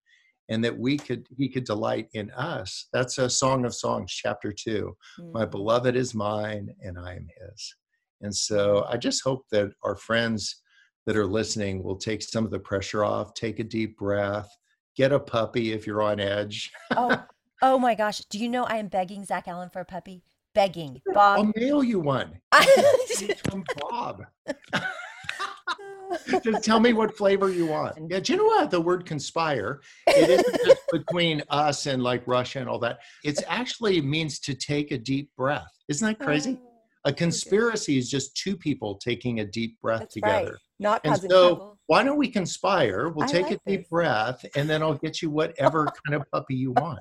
and 0.49 0.65
that 0.65 0.77
we 0.77 0.97
could 0.97 1.27
he 1.37 1.49
could 1.49 1.65
delight 1.65 2.09
in 2.15 2.31
us. 2.33 2.89
That's 2.93 3.19
a 3.19 3.31
song 3.31 3.65
of 3.65 3.75
songs 3.75 4.13
chapter 4.13 4.53
2 4.53 4.97
mm-hmm. 5.21 5.33
my 5.33 5.45
beloved 5.45 5.97
is 5.97 6.15
mine 6.15 6.69
and 6.83 6.99
i 6.99 7.15
am 7.15 7.27
his. 7.39 7.75
And 8.21 8.35
so 8.35 8.87
i 8.89 8.97
just 8.97 9.23
hope 9.25 9.45
that 9.51 9.73
our 9.83 9.97
friends 9.97 10.63
that 11.07 11.17
are 11.17 11.27
listening 11.27 11.83
will 11.83 11.97
take 11.97 12.23
some 12.23 12.45
of 12.45 12.51
the 12.51 12.59
pressure 12.59 13.05
off 13.05 13.35
take 13.35 13.59
a 13.59 13.65
deep 13.65 13.97
breath 13.97 14.49
get 14.97 15.13
a 15.13 15.19
puppy 15.19 15.73
if 15.73 15.87
you're 15.87 16.03
on 16.03 16.21
edge. 16.21 16.71
Oh 16.93 17.23
oh 17.63 17.79
my 17.79 17.95
gosh. 17.95 18.21
Do 18.31 18.39
you 18.39 18.49
know 18.49 18.65
i 18.65 18.77
am 18.77 18.89
begging 18.89 19.25
zach 19.25 19.49
allen 19.49 19.71
for 19.71 19.81
a 19.81 19.85
puppy? 19.85 20.23
Begging. 20.55 21.01
Bob. 21.13 21.39
i'll 21.39 21.53
mail 21.57 21.83
you 21.83 21.99
one. 22.01 22.41
From 23.49 23.65
bob 23.79 24.23
just 26.45 26.65
tell 26.65 26.81
me 26.81 26.93
what 26.93 27.17
flavor 27.17 27.51
you 27.51 27.67
want. 27.67 27.97
Yeah, 28.09 28.21
do 28.21 28.33
you 28.33 28.39
know 28.39 28.45
what? 28.45 28.71
The 28.71 28.81
word 28.81 29.07
conspire, 29.07 29.81
it 30.07 30.31
isn't 30.31 30.57
just 30.67 30.83
between 30.93 31.43
us 31.51 31.87
and 31.87 32.03
like 32.03 32.27
Russia 32.27 32.61
and 32.61 32.69
all 32.69 32.79
that. 32.81 32.99
It's 33.25 33.43
actually 33.47 34.01
means 34.01 34.39
to 34.41 34.55
take 34.55 34.91
a 34.91 34.99
deep 34.99 35.31
breath. 35.37 35.73
Isn't 35.89 36.07
that 36.07 36.25
crazy? 36.25 36.59
Oh, 36.63 36.71
a 37.07 37.13
conspiracy 37.13 37.99
is 37.99 38.09
just 38.09 38.37
two 38.37 38.57
people 38.57 38.97
taking 38.97 39.41
a 39.41 39.45
deep 39.45 39.79
breath 39.81 40.01
That's 40.01 40.15
together. 40.15 40.53
Right. 40.53 40.61
Not 40.81 41.01
and 41.05 41.17
so 41.17 41.29
trouble. 41.29 41.79
why 41.87 42.03
don't 42.03 42.17
we 42.17 42.29
conspire? 42.29 43.11
We'll 43.11 43.29
I 43.29 43.31
take 43.31 43.45
like 43.45 43.61
a 43.67 43.71
deep 43.71 43.81
this. 43.81 43.89
breath 43.89 44.45
and 44.57 44.69
then 44.69 44.83
I'll 44.83 44.95
get 44.95 45.21
you 45.21 45.31
whatever 45.31 45.85
kind 46.07 46.21
of 46.21 46.31
puppy 46.33 46.55
you 46.55 46.73
want. 46.73 47.01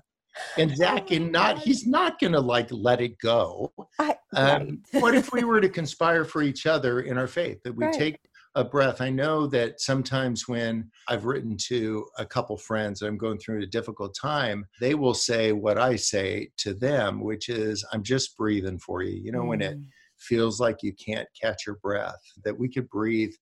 And 0.58 0.75
Zach, 0.75 1.08
oh 1.12 1.15
and 1.15 1.32
not 1.32 1.60
he's 1.60 1.86
not 1.86 2.20
gonna 2.20 2.39
like 2.39 2.67
let 2.72 3.01
it 3.01 3.20
go. 3.20 3.72
I, 4.00 4.15
um, 4.36 4.82
what 4.93 5.13
if 5.13 5.32
we 5.32 5.43
were 5.43 5.62
to 5.62 5.70
conspire 5.70 6.25
for 6.25 6.41
each 6.41 6.65
other 6.65 7.01
in 7.01 7.20
our 7.20 7.27
faith? 7.27 7.60
That 7.63 7.75
we 7.75 7.86
right. 7.86 7.93
take 7.93 8.20
a 8.55 8.63
breath. 8.63 9.01
I 9.01 9.10
know 9.10 9.48
that 9.48 9.81
sometimes 9.81 10.48
when 10.48 10.91
I've 11.07 11.25
written 11.25 11.57
to 11.67 12.05
a 12.17 12.25
couple 12.25 12.57
friends, 12.57 13.01
I'm 13.01 13.17
going 13.17 13.39
through 13.39 13.63
a 13.63 13.67
difficult 13.67 14.15
time, 14.19 14.65
they 14.79 14.95
will 14.95 15.15
say 15.15 15.51
what 15.51 15.79
I 15.79 15.95
say 15.95 16.50
to 16.57 16.74
them, 16.74 17.22
which 17.24 17.50
is, 17.50 17.83
I'm 17.91 18.03
just 18.03 18.38
breathing 18.38 18.79
for 18.79 19.01
you. 19.01 19.19
You 19.19 19.31
know, 19.31 19.43
mm. 19.43 19.48
when 19.48 19.62
it 19.62 19.79
mm. 19.79 19.86
feels 20.17 20.60
like 20.60 20.83
you 20.83 20.93
can't 20.93 21.27
catch 21.39 21.65
your 21.65 21.77
breath, 21.77 22.22
that 22.43 22.57
we 22.57 22.69
could 22.69 22.88
breathe 22.89 23.33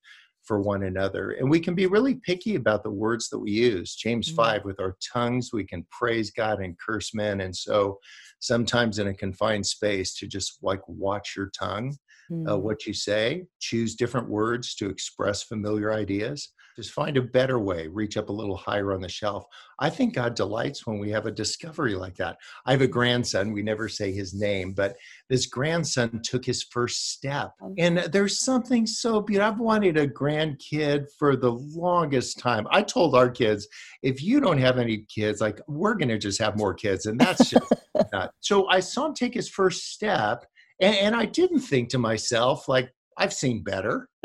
for 0.43 0.61
one 0.61 0.83
another. 0.83 1.31
And 1.31 1.49
we 1.49 1.59
can 1.59 1.75
be 1.75 1.85
really 1.85 2.15
picky 2.15 2.55
about 2.55 2.83
the 2.83 2.91
words 2.91 3.29
that 3.29 3.39
we 3.39 3.51
use. 3.51 3.95
James 3.95 4.27
mm-hmm. 4.27 4.37
5, 4.37 4.65
with 4.65 4.79
our 4.79 4.97
tongues, 5.13 5.51
we 5.53 5.63
can 5.63 5.85
praise 5.91 6.31
God 6.31 6.61
and 6.61 6.77
curse 6.79 7.13
men. 7.13 7.41
And 7.41 7.55
so 7.55 7.99
sometimes 8.39 8.97
in 8.97 9.07
a 9.07 9.13
confined 9.13 9.65
space, 9.65 10.15
to 10.15 10.27
just 10.27 10.57
like 10.63 10.81
watch 10.87 11.33
your 11.37 11.51
tongue, 11.57 11.95
mm-hmm. 12.31 12.47
uh, 12.47 12.55
mm. 12.55 12.61
what 12.61 12.85
you 12.85 12.93
say, 12.93 13.45
choose 13.59 13.95
different 13.95 14.29
words 14.29 14.75
to 14.75 14.89
express 14.89 15.43
familiar 15.43 15.93
ideas. 15.93 16.49
Just 16.75 16.91
find 16.91 17.17
a 17.17 17.21
better 17.21 17.59
way, 17.59 17.87
reach 17.87 18.17
up 18.17 18.29
a 18.29 18.33
little 18.33 18.55
higher 18.55 18.93
on 18.93 19.01
the 19.01 19.09
shelf. 19.09 19.45
I 19.79 19.89
think 19.89 20.15
God 20.15 20.35
delights 20.35 20.87
when 20.87 20.99
we 20.99 21.09
have 21.09 21.25
a 21.25 21.31
discovery 21.31 21.95
like 21.95 22.15
that. 22.15 22.37
I 22.65 22.71
have 22.71 22.81
a 22.81 22.87
grandson, 22.87 23.51
we 23.51 23.61
never 23.61 23.89
say 23.89 24.11
his 24.13 24.33
name, 24.33 24.73
but 24.73 24.95
this 25.29 25.47
grandson 25.47 26.21
took 26.23 26.45
his 26.45 26.63
first 26.63 27.11
step. 27.11 27.51
And 27.77 27.97
there's 27.97 28.39
something 28.39 28.85
so 28.85 29.21
beautiful. 29.21 29.51
I've 29.51 29.59
wanted 29.59 29.97
a 29.97 30.07
grandkid 30.07 31.07
for 31.17 31.35
the 31.35 31.51
longest 31.51 32.39
time. 32.39 32.67
I 32.71 32.83
told 32.83 33.15
our 33.15 33.29
kids, 33.29 33.67
if 34.01 34.23
you 34.23 34.39
don't 34.39 34.59
have 34.59 34.77
any 34.77 35.05
kids, 35.13 35.41
like 35.41 35.59
we're 35.67 35.95
going 35.95 36.09
to 36.09 36.17
just 36.17 36.39
have 36.39 36.57
more 36.57 36.73
kids. 36.73 37.05
And 37.05 37.19
that's 37.19 37.49
just 37.49 37.73
not. 38.13 38.33
So 38.39 38.67
I 38.69 38.79
saw 38.79 39.07
him 39.07 39.13
take 39.13 39.33
his 39.33 39.49
first 39.49 39.91
step. 39.91 40.45
And, 40.81 40.95
and 40.95 41.15
I 41.15 41.25
didn't 41.25 41.59
think 41.59 41.89
to 41.89 41.99
myself, 41.99 42.67
like, 42.67 42.91
I've 43.17 43.33
seen 43.33 43.63
better. 43.63 44.09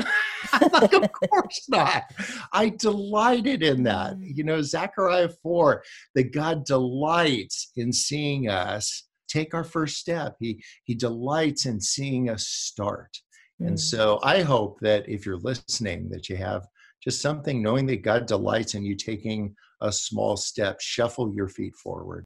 like, 0.72 0.92
of 0.92 1.12
course 1.12 1.66
not. 1.68 2.04
I 2.52 2.70
delighted 2.70 3.62
in 3.62 3.82
that. 3.84 4.14
Mm. 4.14 4.36
You 4.36 4.44
know, 4.44 4.62
Zechariah 4.62 5.30
4, 5.42 5.82
that 6.14 6.32
God 6.32 6.64
delights 6.64 7.70
in 7.76 7.92
seeing 7.92 8.48
us 8.48 9.06
take 9.28 9.54
our 9.54 9.64
first 9.64 9.96
step. 9.96 10.36
He 10.40 10.62
he 10.84 10.94
delights 10.94 11.66
in 11.66 11.80
seeing 11.80 12.30
us 12.30 12.46
start. 12.46 13.16
Mm. 13.60 13.68
And 13.68 13.80
so 13.80 14.20
I 14.22 14.42
hope 14.42 14.78
that 14.80 15.08
if 15.08 15.26
you're 15.26 15.38
listening, 15.38 16.08
that 16.10 16.28
you 16.28 16.36
have 16.36 16.66
just 17.02 17.20
something 17.20 17.62
knowing 17.62 17.86
that 17.86 18.02
God 18.02 18.26
delights 18.26 18.74
in 18.74 18.84
you 18.84 18.96
taking 18.96 19.54
a 19.80 19.92
small 19.92 20.36
step, 20.36 20.80
shuffle 20.80 21.32
your 21.34 21.48
feet 21.48 21.74
forward. 21.76 22.24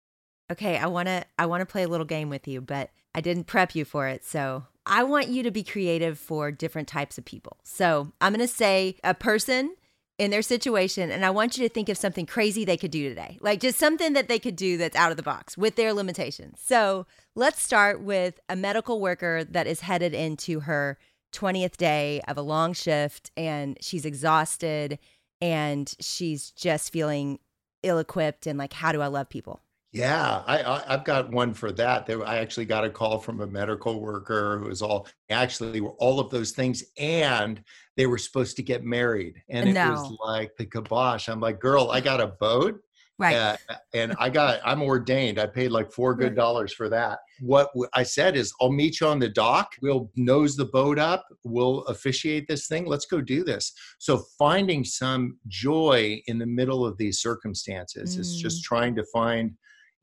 Okay, 0.50 0.76
I 0.76 0.86
want 0.86 1.08
to 1.08 1.24
I 1.38 1.46
want 1.46 1.60
to 1.60 1.66
play 1.66 1.84
a 1.84 1.88
little 1.88 2.06
game 2.06 2.28
with 2.28 2.48
you, 2.48 2.60
but 2.60 2.90
I 3.14 3.20
didn't 3.20 3.44
prep 3.44 3.74
you 3.74 3.84
for 3.84 4.06
it. 4.08 4.24
So, 4.24 4.64
I 4.86 5.02
want 5.04 5.28
you 5.28 5.42
to 5.42 5.50
be 5.50 5.62
creative 5.62 6.18
for 6.18 6.50
different 6.50 6.88
types 6.88 7.18
of 7.18 7.24
people. 7.24 7.58
So 7.62 8.12
I'm 8.20 8.32
going 8.32 8.46
to 8.46 8.52
say 8.52 8.96
a 9.04 9.14
person 9.14 9.76
in 10.18 10.30
their 10.30 10.42
situation, 10.42 11.10
and 11.10 11.24
I 11.24 11.30
want 11.30 11.56
you 11.56 11.66
to 11.66 11.72
think 11.72 11.88
of 11.88 11.96
something 11.96 12.26
crazy 12.26 12.64
they 12.64 12.76
could 12.76 12.90
do 12.90 13.08
today, 13.08 13.38
like 13.40 13.60
just 13.60 13.78
something 13.78 14.12
that 14.12 14.28
they 14.28 14.38
could 14.38 14.56
do 14.56 14.76
that's 14.76 14.96
out 14.96 15.10
of 15.10 15.16
the 15.16 15.22
box 15.22 15.56
with 15.56 15.76
their 15.76 15.94
limitations. 15.94 16.60
So 16.62 17.06
let's 17.34 17.62
start 17.62 18.02
with 18.02 18.38
a 18.48 18.56
medical 18.56 19.00
worker 19.00 19.44
that 19.44 19.66
is 19.66 19.80
headed 19.80 20.12
into 20.12 20.60
her 20.60 20.98
20th 21.32 21.76
day 21.76 22.20
of 22.28 22.36
a 22.36 22.42
long 22.42 22.72
shift 22.72 23.30
and 23.36 23.78
she's 23.80 24.04
exhausted 24.04 24.98
and 25.40 25.94
she's 26.00 26.50
just 26.50 26.92
feeling 26.92 27.38
ill 27.82 27.98
equipped 27.98 28.46
and 28.46 28.58
like, 28.58 28.74
how 28.74 28.92
do 28.92 29.00
I 29.00 29.06
love 29.06 29.30
people? 29.30 29.60
Yeah, 29.92 30.44
I, 30.46 30.62
I 30.62 30.92
have 30.92 31.04
got 31.04 31.32
one 31.32 31.52
for 31.52 31.72
that. 31.72 32.06
There, 32.06 32.24
I 32.24 32.38
actually 32.38 32.66
got 32.66 32.84
a 32.84 32.90
call 32.90 33.18
from 33.18 33.40
a 33.40 33.46
medical 33.46 34.00
worker 34.00 34.60
who 34.60 34.68
was 34.68 34.82
all 34.82 35.08
actually 35.30 35.80
were 35.80 35.96
all 35.98 36.20
of 36.20 36.30
those 36.30 36.52
things, 36.52 36.84
and 36.96 37.60
they 37.96 38.06
were 38.06 38.18
supposed 38.18 38.56
to 38.56 38.62
get 38.62 38.84
married, 38.84 39.42
and 39.48 39.74
no. 39.74 39.88
it 39.88 39.90
was 39.90 40.16
like 40.24 40.52
the 40.56 40.66
kibosh. 40.66 41.28
I'm 41.28 41.40
like, 41.40 41.58
girl, 41.58 41.90
I 41.90 42.00
got 42.00 42.20
a 42.20 42.28
boat, 42.28 42.80
right? 43.18 43.34
Uh, 43.34 43.56
and 43.92 44.14
I 44.20 44.30
got 44.30 44.60
I'm 44.64 44.80
ordained. 44.80 45.40
I 45.40 45.46
paid 45.46 45.72
like 45.72 45.90
four 45.90 46.14
good 46.14 46.36
dollars 46.36 46.72
for 46.72 46.88
that. 46.88 47.18
What 47.40 47.70
I 47.92 48.04
said 48.04 48.36
is, 48.36 48.52
I'll 48.60 48.70
meet 48.70 49.00
you 49.00 49.08
on 49.08 49.18
the 49.18 49.28
dock. 49.28 49.72
We'll 49.82 50.08
nose 50.14 50.54
the 50.54 50.66
boat 50.66 51.00
up. 51.00 51.26
We'll 51.42 51.80
officiate 51.86 52.46
this 52.46 52.68
thing. 52.68 52.86
Let's 52.86 53.06
go 53.06 53.20
do 53.20 53.42
this. 53.42 53.72
So 53.98 54.22
finding 54.38 54.84
some 54.84 55.38
joy 55.48 56.22
in 56.28 56.38
the 56.38 56.46
middle 56.46 56.86
of 56.86 56.96
these 56.96 57.18
circumstances 57.18 58.16
mm. 58.16 58.20
is 58.20 58.36
just 58.36 58.62
mm. 58.62 58.66
trying 58.66 58.94
to 58.94 59.04
find 59.12 59.50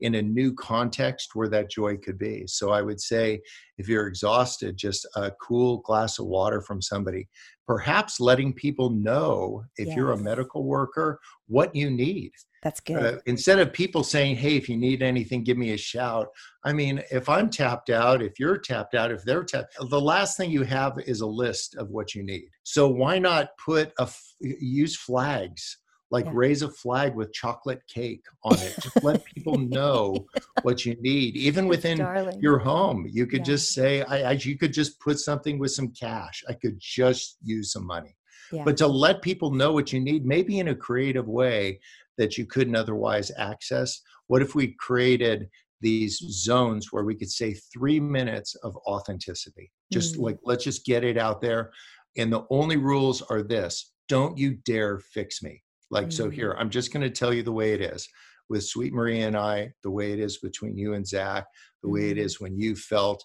in 0.00 0.16
a 0.16 0.22
new 0.22 0.52
context 0.54 1.34
where 1.34 1.48
that 1.48 1.70
joy 1.70 1.96
could 1.96 2.18
be. 2.18 2.44
So 2.46 2.70
I 2.70 2.82
would 2.82 3.00
say 3.00 3.40
if 3.78 3.88
you're 3.88 4.06
exhausted, 4.06 4.76
just 4.76 5.06
a 5.16 5.32
cool 5.40 5.78
glass 5.78 6.18
of 6.18 6.26
water 6.26 6.60
from 6.60 6.80
somebody, 6.80 7.28
perhaps 7.66 8.20
letting 8.20 8.52
people 8.52 8.90
know 8.90 9.64
if 9.76 9.88
yes. 9.88 9.96
you're 9.96 10.12
a 10.12 10.16
medical 10.16 10.64
worker 10.64 11.20
what 11.46 11.74
you 11.74 11.90
need. 11.90 12.32
That's 12.62 12.80
good. 12.80 12.96
Uh, 12.96 13.18
instead 13.26 13.60
of 13.60 13.72
people 13.72 14.02
saying, 14.02 14.36
hey, 14.36 14.56
if 14.56 14.68
you 14.68 14.76
need 14.76 15.00
anything, 15.00 15.44
give 15.44 15.56
me 15.56 15.72
a 15.72 15.76
shout. 15.76 16.28
I 16.64 16.72
mean, 16.72 17.02
if 17.10 17.28
I'm 17.28 17.50
tapped 17.50 17.88
out, 17.88 18.20
if 18.20 18.40
you're 18.40 18.58
tapped 18.58 18.94
out, 18.94 19.12
if 19.12 19.22
they're 19.22 19.44
tapped, 19.44 19.76
the 19.90 20.00
last 20.00 20.36
thing 20.36 20.50
you 20.50 20.64
have 20.64 20.98
is 21.06 21.20
a 21.20 21.26
list 21.26 21.76
of 21.76 21.90
what 21.90 22.14
you 22.14 22.24
need. 22.24 22.48
So 22.64 22.88
why 22.88 23.18
not 23.20 23.50
put 23.64 23.92
a, 23.98 24.08
use 24.40 24.96
flags 24.96 25.78
like 26.10 26.24
yeah. 26.24 26.32
raise 26.34 26.62
a 26.62 26.70
flag 26.70 27.14
with 27.14 27.32
chocolate 27.32 27.82
cake 27.92 28.24
on 28.44 28.58
it 28.58 28.74
just 28.80 29.02
let 29.02 29.24
people 29.24 29.58
know 29.58 30.26
what 30.62 30.84
you 30.84 30.96
need 31.00 31.36
even 31.36 31.68
within 31.68 31.98
Darling. 31.98 32.40
your 32.40 32.58
home 32.58 33.06
you 33.10 33.26
could 33.26 33.40
yeah. 33.40 33.44
just 33.44 33.72
say 33.72 34.02
I, 34.02 34.30
I, 34.30 34.32
you 34.32 34.56
could 34.56 34.72
just 34.72 34.98
put 35.00 35.18
something 35.18 35.58
with 35.58 35.70
some 35.72 35.88
cash 35.88 36.42
i 36.48 36.52
could 36.52 36.78
just 36.78 37.36
use 37.42 37.72
some 37.72 37.86
money 37.86 38.16
yeah. 38.52 38.62
but 38.64 38.76
to 38.78 38.86
let 38.86 39.22
people 39.22 39.50
know 39.50 39.72
what 39.72 39.92
you 39.92 40.00
need 40.00 40.24
maybe 40.24 40.58
in 40.58 40.68
a 40.68 40.74
creative 40.74 41.28
way 41.28 41.80
that 42.16 42.38
you 42.38 42.46
couldn't 42.46 42.76
otherwise 42.76 43.30
access 43.38 44.00
what 44.26 44.42
if 44.42 44.54
we 44.54 44.74
created 44.78 45.48
these 45.80 46.18
zones 46.30 46.88
where 46.92 47.04
we 47.04 47.14
could 47.14 47.30
say 47.30 47.54
three 47.54 48.00
minutes 48.00 48.54
of 48.56 48.76
authenticity 48.78 49.70
just 49.92 50.16
mm. 50.16 50.22
like 50.22 50.38
let's 50.44 50.64
just 50.64 50.84
get 50.84 51.04
it 51.04 51.16
out 51.16 51.40
there 51.40 51.70
and 52.16 52.32
the 52.32 52.44
only 52.50 52.76
rules 52.76 53.22
are 53.22 53.42
this 53.42 53.92
don't 54.08 54.38
you 54.38 54.54
dare 54.64 54.98
fix 54.98 55.42
me 55.42 55.62
like, 55.90 56.06
mm-hmm. 56.06 56.10
so 56.10 56.30
here, 56.30 56.54
I'm 56.58 56.70
just 56.70 56.92
going 56.92 57.02
to 57.02 57.10
tell 57.10 57.32
you 57.32 57.42
the 57.42 57.52
way 57.52 57.72
it 57.72 57.80
is 57.80 58.08
with 58.48 58.64
Sweet 58.64 58.92
Maria 58.92 59.26
and 59.26 59.36
I, 59.36 59.72
the 59.82 59.90
way 59.90 60.12
it 60.12 60.18
is 60.18 60.38
between 60.38 60.76
you 60.76 60.94
and 60.94 61.06
Zach, 61.06 61.46
the 61.82 61.88
way 61.88 62.10
it 62.10 62.16
mm-hmm. 62.16 62.24
is 62.24 62.40
when 62.40 62.58
you 62.58 62.76
felt 62.76 63.24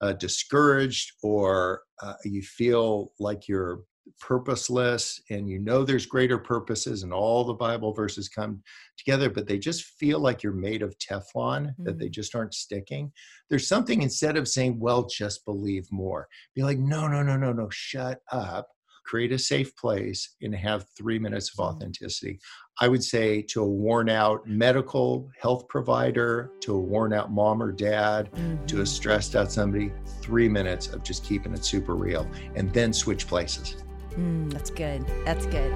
uh, 0.00 0.12
discouraged 0.12 1.12
or 1.22 1.82
uh, 2.02 2.14
you 2.24 2.42
feel 2.42 3.12
like 3.18 3.48
you're 3.48 3.80
purposeless 4.20 5.20
and 5.30 5.48
you 5.48 5.58
know 5.58 5.82
there's 5.82 6.04
greater 6.04 6.38
purposes 6.38 7.02
and 7.02 7.12
all 7.12 7.42
the 7.42 7.54
bible 7.54 7.92
verses 7.94 8.28
come 8.28 8.62
together 8.98 9.30
but 9.30 9.46
they 9.46 9.58
just 9.58 9.82
feel 9.98 10.18
like 10.18 10.42
you're 10.42 10.52
made 10.52 10.82
of 10.82 10.94
teflon 10.98 11.68
mm-hmm. 11.68 11.84
that 11.84 11.98
they 11.98 12.06
mm-hmm. 12.06 12.12
just 12.12 12.34
aren't 12.34 12.52
sticking 12.52 13.10
there's 13.48 13.66
something 13.66 14.02
instead 14.02 14.36
of 14.36 14.46
saying 14.46 14.78
well 14.78 15.06
just 15.06 15.44
believe 15.46 15.86
more 15.90 16.28
be 16.54 16.62
like 16.62 16.78
no 16.78 17.08
no 17.08 17.22
no 17.22 17.36
no 17.36 17.52
no 17.52 17.68
shut 17.70 18.20
up 18.30 18.68
create 19.04 19.32
a 19.32 19.38
safe 19.38 19.76
place 19.76 20.34
and 20.42 20.54
have 20.54 20.86
three 20.96 21.18
minutes 21.18 21.50
of 21.50 21.56
mm-hmm. 21.56 21.76
authenticity. 21.76 22.40
I 22.80 22.88
would 22.88 23.04
say 23.04 23.42
to 23.50 23.62
a 23.62 23.66
worn 23.66 24.08
out 24.08 24.46
medical 24.48 25.30
health 25.40 25.68
provider, 25.68 26.50
to 26.60 26.74
a 26.74 26.80
worn 26.80 27.12
out 27.12 27.30
mom 27.30 27.62
or 27.62 27.70
dad, 27.70 28.30
to 28.32 28.38
a 28.38 28.78
mm-hmm. 28.78 28.84
stressed 28.84 29.36
out 29.36 29.52
somebody, 29.52 29.92
three 30.20 30.48
minutes 30.48 30.88
of 30.88 31.02
just 31.02 31.24
keeping 31.24 31.52
it 31.52 31.64
super 31.64 31.94
real 31.94 32.28
and 32.56 32.72
then 32.72 32.92
switch 32.92 33.28
places. 33.28 33.76
Mm, 34.16 34.52
that's 34.52 34.70
good. 34.70 35.04
That's 35.24 35.46
good. 35.46 35.72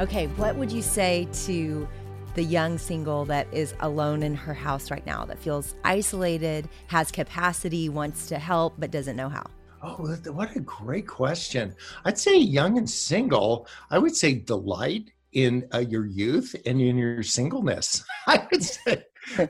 Okay, 0.00 0.28
what 0.28 0.56
would 0.56 0.72
you 0.72 0.80
say 0.80 1.28
to 1.44 1.86
the 2.34 2.42
young 2.42 2.78
single 2.78 3.24
that 3.26 3.46
is 3.52 3.74
alone 3.80 4.22
in 4.22 4.34
her 4.34 4.54
house 4.54 4.90
right 4.90 5.04
now, 5.06 5.24
that 5.24 5.38
feels 5.38 5.74
isolated, 5.84 6.68
has 6.86 7.10
capacity, 7.10 7.88
wants 7.88 8.28
to 8.28 8.38
help, 8.38 8.74
but 8.78 8.90
doesn't 8.90 9.16
know 9.16 9.28
how? 9.28 9.44
Oh, 9.82 10.14
what 10.32 10.54
a 10.56 10.60
great 10.60 11.06
question. 11.06 11.74
I'd 12.04 12.18
say 12.18 12.36
young 12.36 12.76
and 12.76 12.88
single, 12.88 13.66
I 13.90 13.98
would 13.98 14.14
say 14.14 14.34
delight 14.34 15.10
in 15.32 15.66
uh, 15.72 15.78
your 15.78 16.06
youth 16.06 16.54
and 16.66 16.80
in 16.80 16.98
your 16.98 17.22
singleness. 17.22 18.04
I 18.26 18.46
would 18.50 18.62
say 18.64 19.04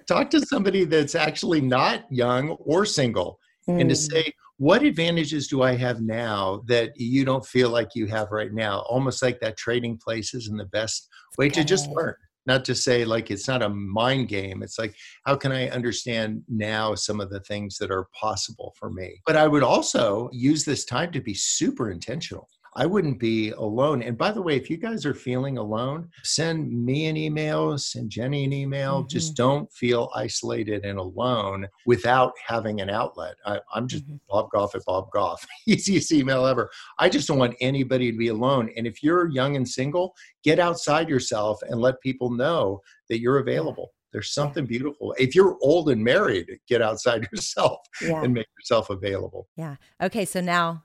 talk 0.06 0.30
to 0.30 0.40
somebody 0.40 0.84
that's 0.84 1.14
actually 1.14 1.60
not 1.60 2.04
young 2.10 2.50
or 2.50 2.84
single 2.84 3.40
mm. 3.68 3.80
and 3.80 3.90
to 3.90 3.96
mm. 3.96 4.10
say, 4.10 4.32
what 4.58 4.82
advantages 4.82 5.48
do 5.48 5.62
I 5.62 5.74
have 5.76 6.02
now 6.02 6.62
that 6.66 6.92
you 6.94 7.24
don't 7.24 7.44
feel 7.44 7.70
like 7.70 7.94
you 7.94 8.06
have 8.08 8.30
right 8.30 8.52
now? 8.52 8.80
Almost 8.90 9.22
like 9.22 9.40
that 9.40 9.56
trading 9.56 9.96
places 9.96 10.48
and 10.48 10.60
the 10.60 10.66
best 10.66 11.08
way 11.38 11.46
okay. 11.46 11.62
to 11.62 11.64
just 11.64 11.88
learn. 11.88 12.14
Not 12.46 12.64
to 12.66 12.74
say 12.74 13.04
like 13.04 13.30
it's 13.30 13.48
not 13.48 13.62
a 13.62 13.68
mind 13.68 14.28
game. 14.28 14.62
It's 14.62 14.78
like, 14.78 14.94
how 15.26 15.36
can 15.36 15.52
I 15.52 15.68
understand 15.68 16.42
now 16.48 16.94
some 16.94 17.20
of 17.20 17.30
the 17.30 17.40
things 17.40 17.76
that 17.78 17.90
are 17.90 18.08
possible 18.18 18.74
for 18.78 18.90
me? 18.90 19.20
But 19.26 19.36
I 19.36 19.46
would 19.46 19.62
also 19.62 20.30
use 20.32 20.64
this 20.64 20.84
time 20.84 21.12
to 21.12 21.20
be 21.20 21.34
super 21.34 21.90
intentional. 21.90 22.48
I 22.74 22.86
wouldn't 22.86 23.18
be 23.18 23.50
alone. 23.50 24.02
And 24.02 24.16
by 24.16 24.30
the 24.30 24.42
way, 24.42 24.56
if 24.56 24.70
you 24.70 24.76
guys 24.76 25.04
are 25.04 25.14
feeling 25.14 25.58
alone, 25.58 26.08
send 26.22 26.70
me 26.70 27.06
an 27.06 27.16
email, 27.16 27.76
send 27.78 28.10
Jennie 28.10 28.44
an 28.44 28.52
email. 28.52 29.00
Mm-hmm. 29.00 29.08
Just 29.08 29.36
don't 29.36 29.70
feel 29.72 30.10
isolated 30.14 30.84
and 30.84 30.98
alone 30.98 31.66
without 31.86 32.32
having 32.46 32.80
an 32.80 32.90
outlet. 32.90 33.34
I, 33.44 33.60
am 33.74 33.88
just 33.88 34.06
mm-hmm. 34.06 34.16
Bob 34.28 34.50
Goff 34.50 34.74
at 34.74 34.84
Bob 34.84 35.10
Goff, 35.10 35.44
easiest 35.66 36.12
email 36.12 36.46
ever. 36.46 36.70
I 36.98 37.08
just 37.08 37.26
don't 37.26 37.38
want 37.38 37.56
anybody 37.60 38.12
to 38.12 38.18
be 38.18 38.28
alone. 38.28 38.70
And 38.76 38.86
if 38.86 39.02
you're 39.02 39.28
young 39.30 39.56
and 39.56 39.68
single, 39.68 40.14
get 40.44 40.58
outside 40.58 41.08
yourself 41.08 41.60
and 41.62 41.80
let 41.80 42.00
people 42.00 42.30
know 42.30 42.80
that 43.08 43.20
you're 43.20 43.38
available. 43.38 43.92
There's 44.12 44.32
something 44.32 44.66
beautiful. 44.66 45.14
If 45.18 45.34
you're 45.34 45.56
old 45.62 45.90
and 45.90 46.02
married, 46.02 46.58
get 46.68 46.82
outside 46.82 47.28
yourself 47.32 47.78
yeah. 48.00 48.22
and 48.22 48.34
make 48.34 48.46
yourself 48.58 48.90
available. 48.90 49.48
Yeah. 49.56 49.76
Okay. 50.02 50.24
So 50.24 50.40
now 50.40 50.84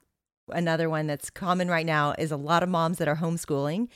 Another 0.50 0.90
one 0.90 1.08
that's 1.08 1.30
common 1.30 1.70
right 1.70 1.86
now 1.86 2.14
is 2.18 2.32
a 2.32 2.38
lot 2.38 2.64
of 2.64 2.70
moms 2.70 2.98
that 2.98 3.08
are 3.08 3.18
homeschooling. 3.18 3.88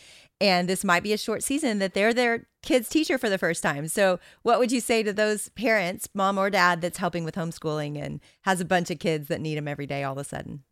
And 0.41 0.69
this 0.69 0.83
might 0.83 1.03
be 1.03 1.13
a 1.13 1.17
short 1.17 1.43
season 1.43 1.79
that 1.79 1.93
they're 1.93 2.13
their 2.13 2.47
kid's 2.63 2.87
teacher 2.89 3.17
for 3.17 3.29
the 3.29 3.37
first 3.37 3.61
time. 3.61 3.87
So, 3.87 4.19
what 4.43 4.57
would 4.59 4.71
you 4.71 4.79
say 4.79 5.03
to 5.03 5.11
those 5.11 5.49
parents, 5.49 6.07
mom 6.13 6.37
or 6.37 6.49
dad, 6.49 6.81
that's 6.81 6.97
helping 6.97 7.25
with 7.25 7.35
homeschooling 7.35 8.01
and 8.01 8.21
has 8.43 8.61
a 8.61 8.65
bunch 8.65 8.89
of 8.89 8.99
kids 8.99 9.27
that 9.27 9.41
need 9.41 9.57
them 9.57 9.67
every 9.67 9.85
day 9.85 10.03
all 10.03 10.13
of 10.13 10.17
a 10.17 10.23
sudden? 10.23 10.63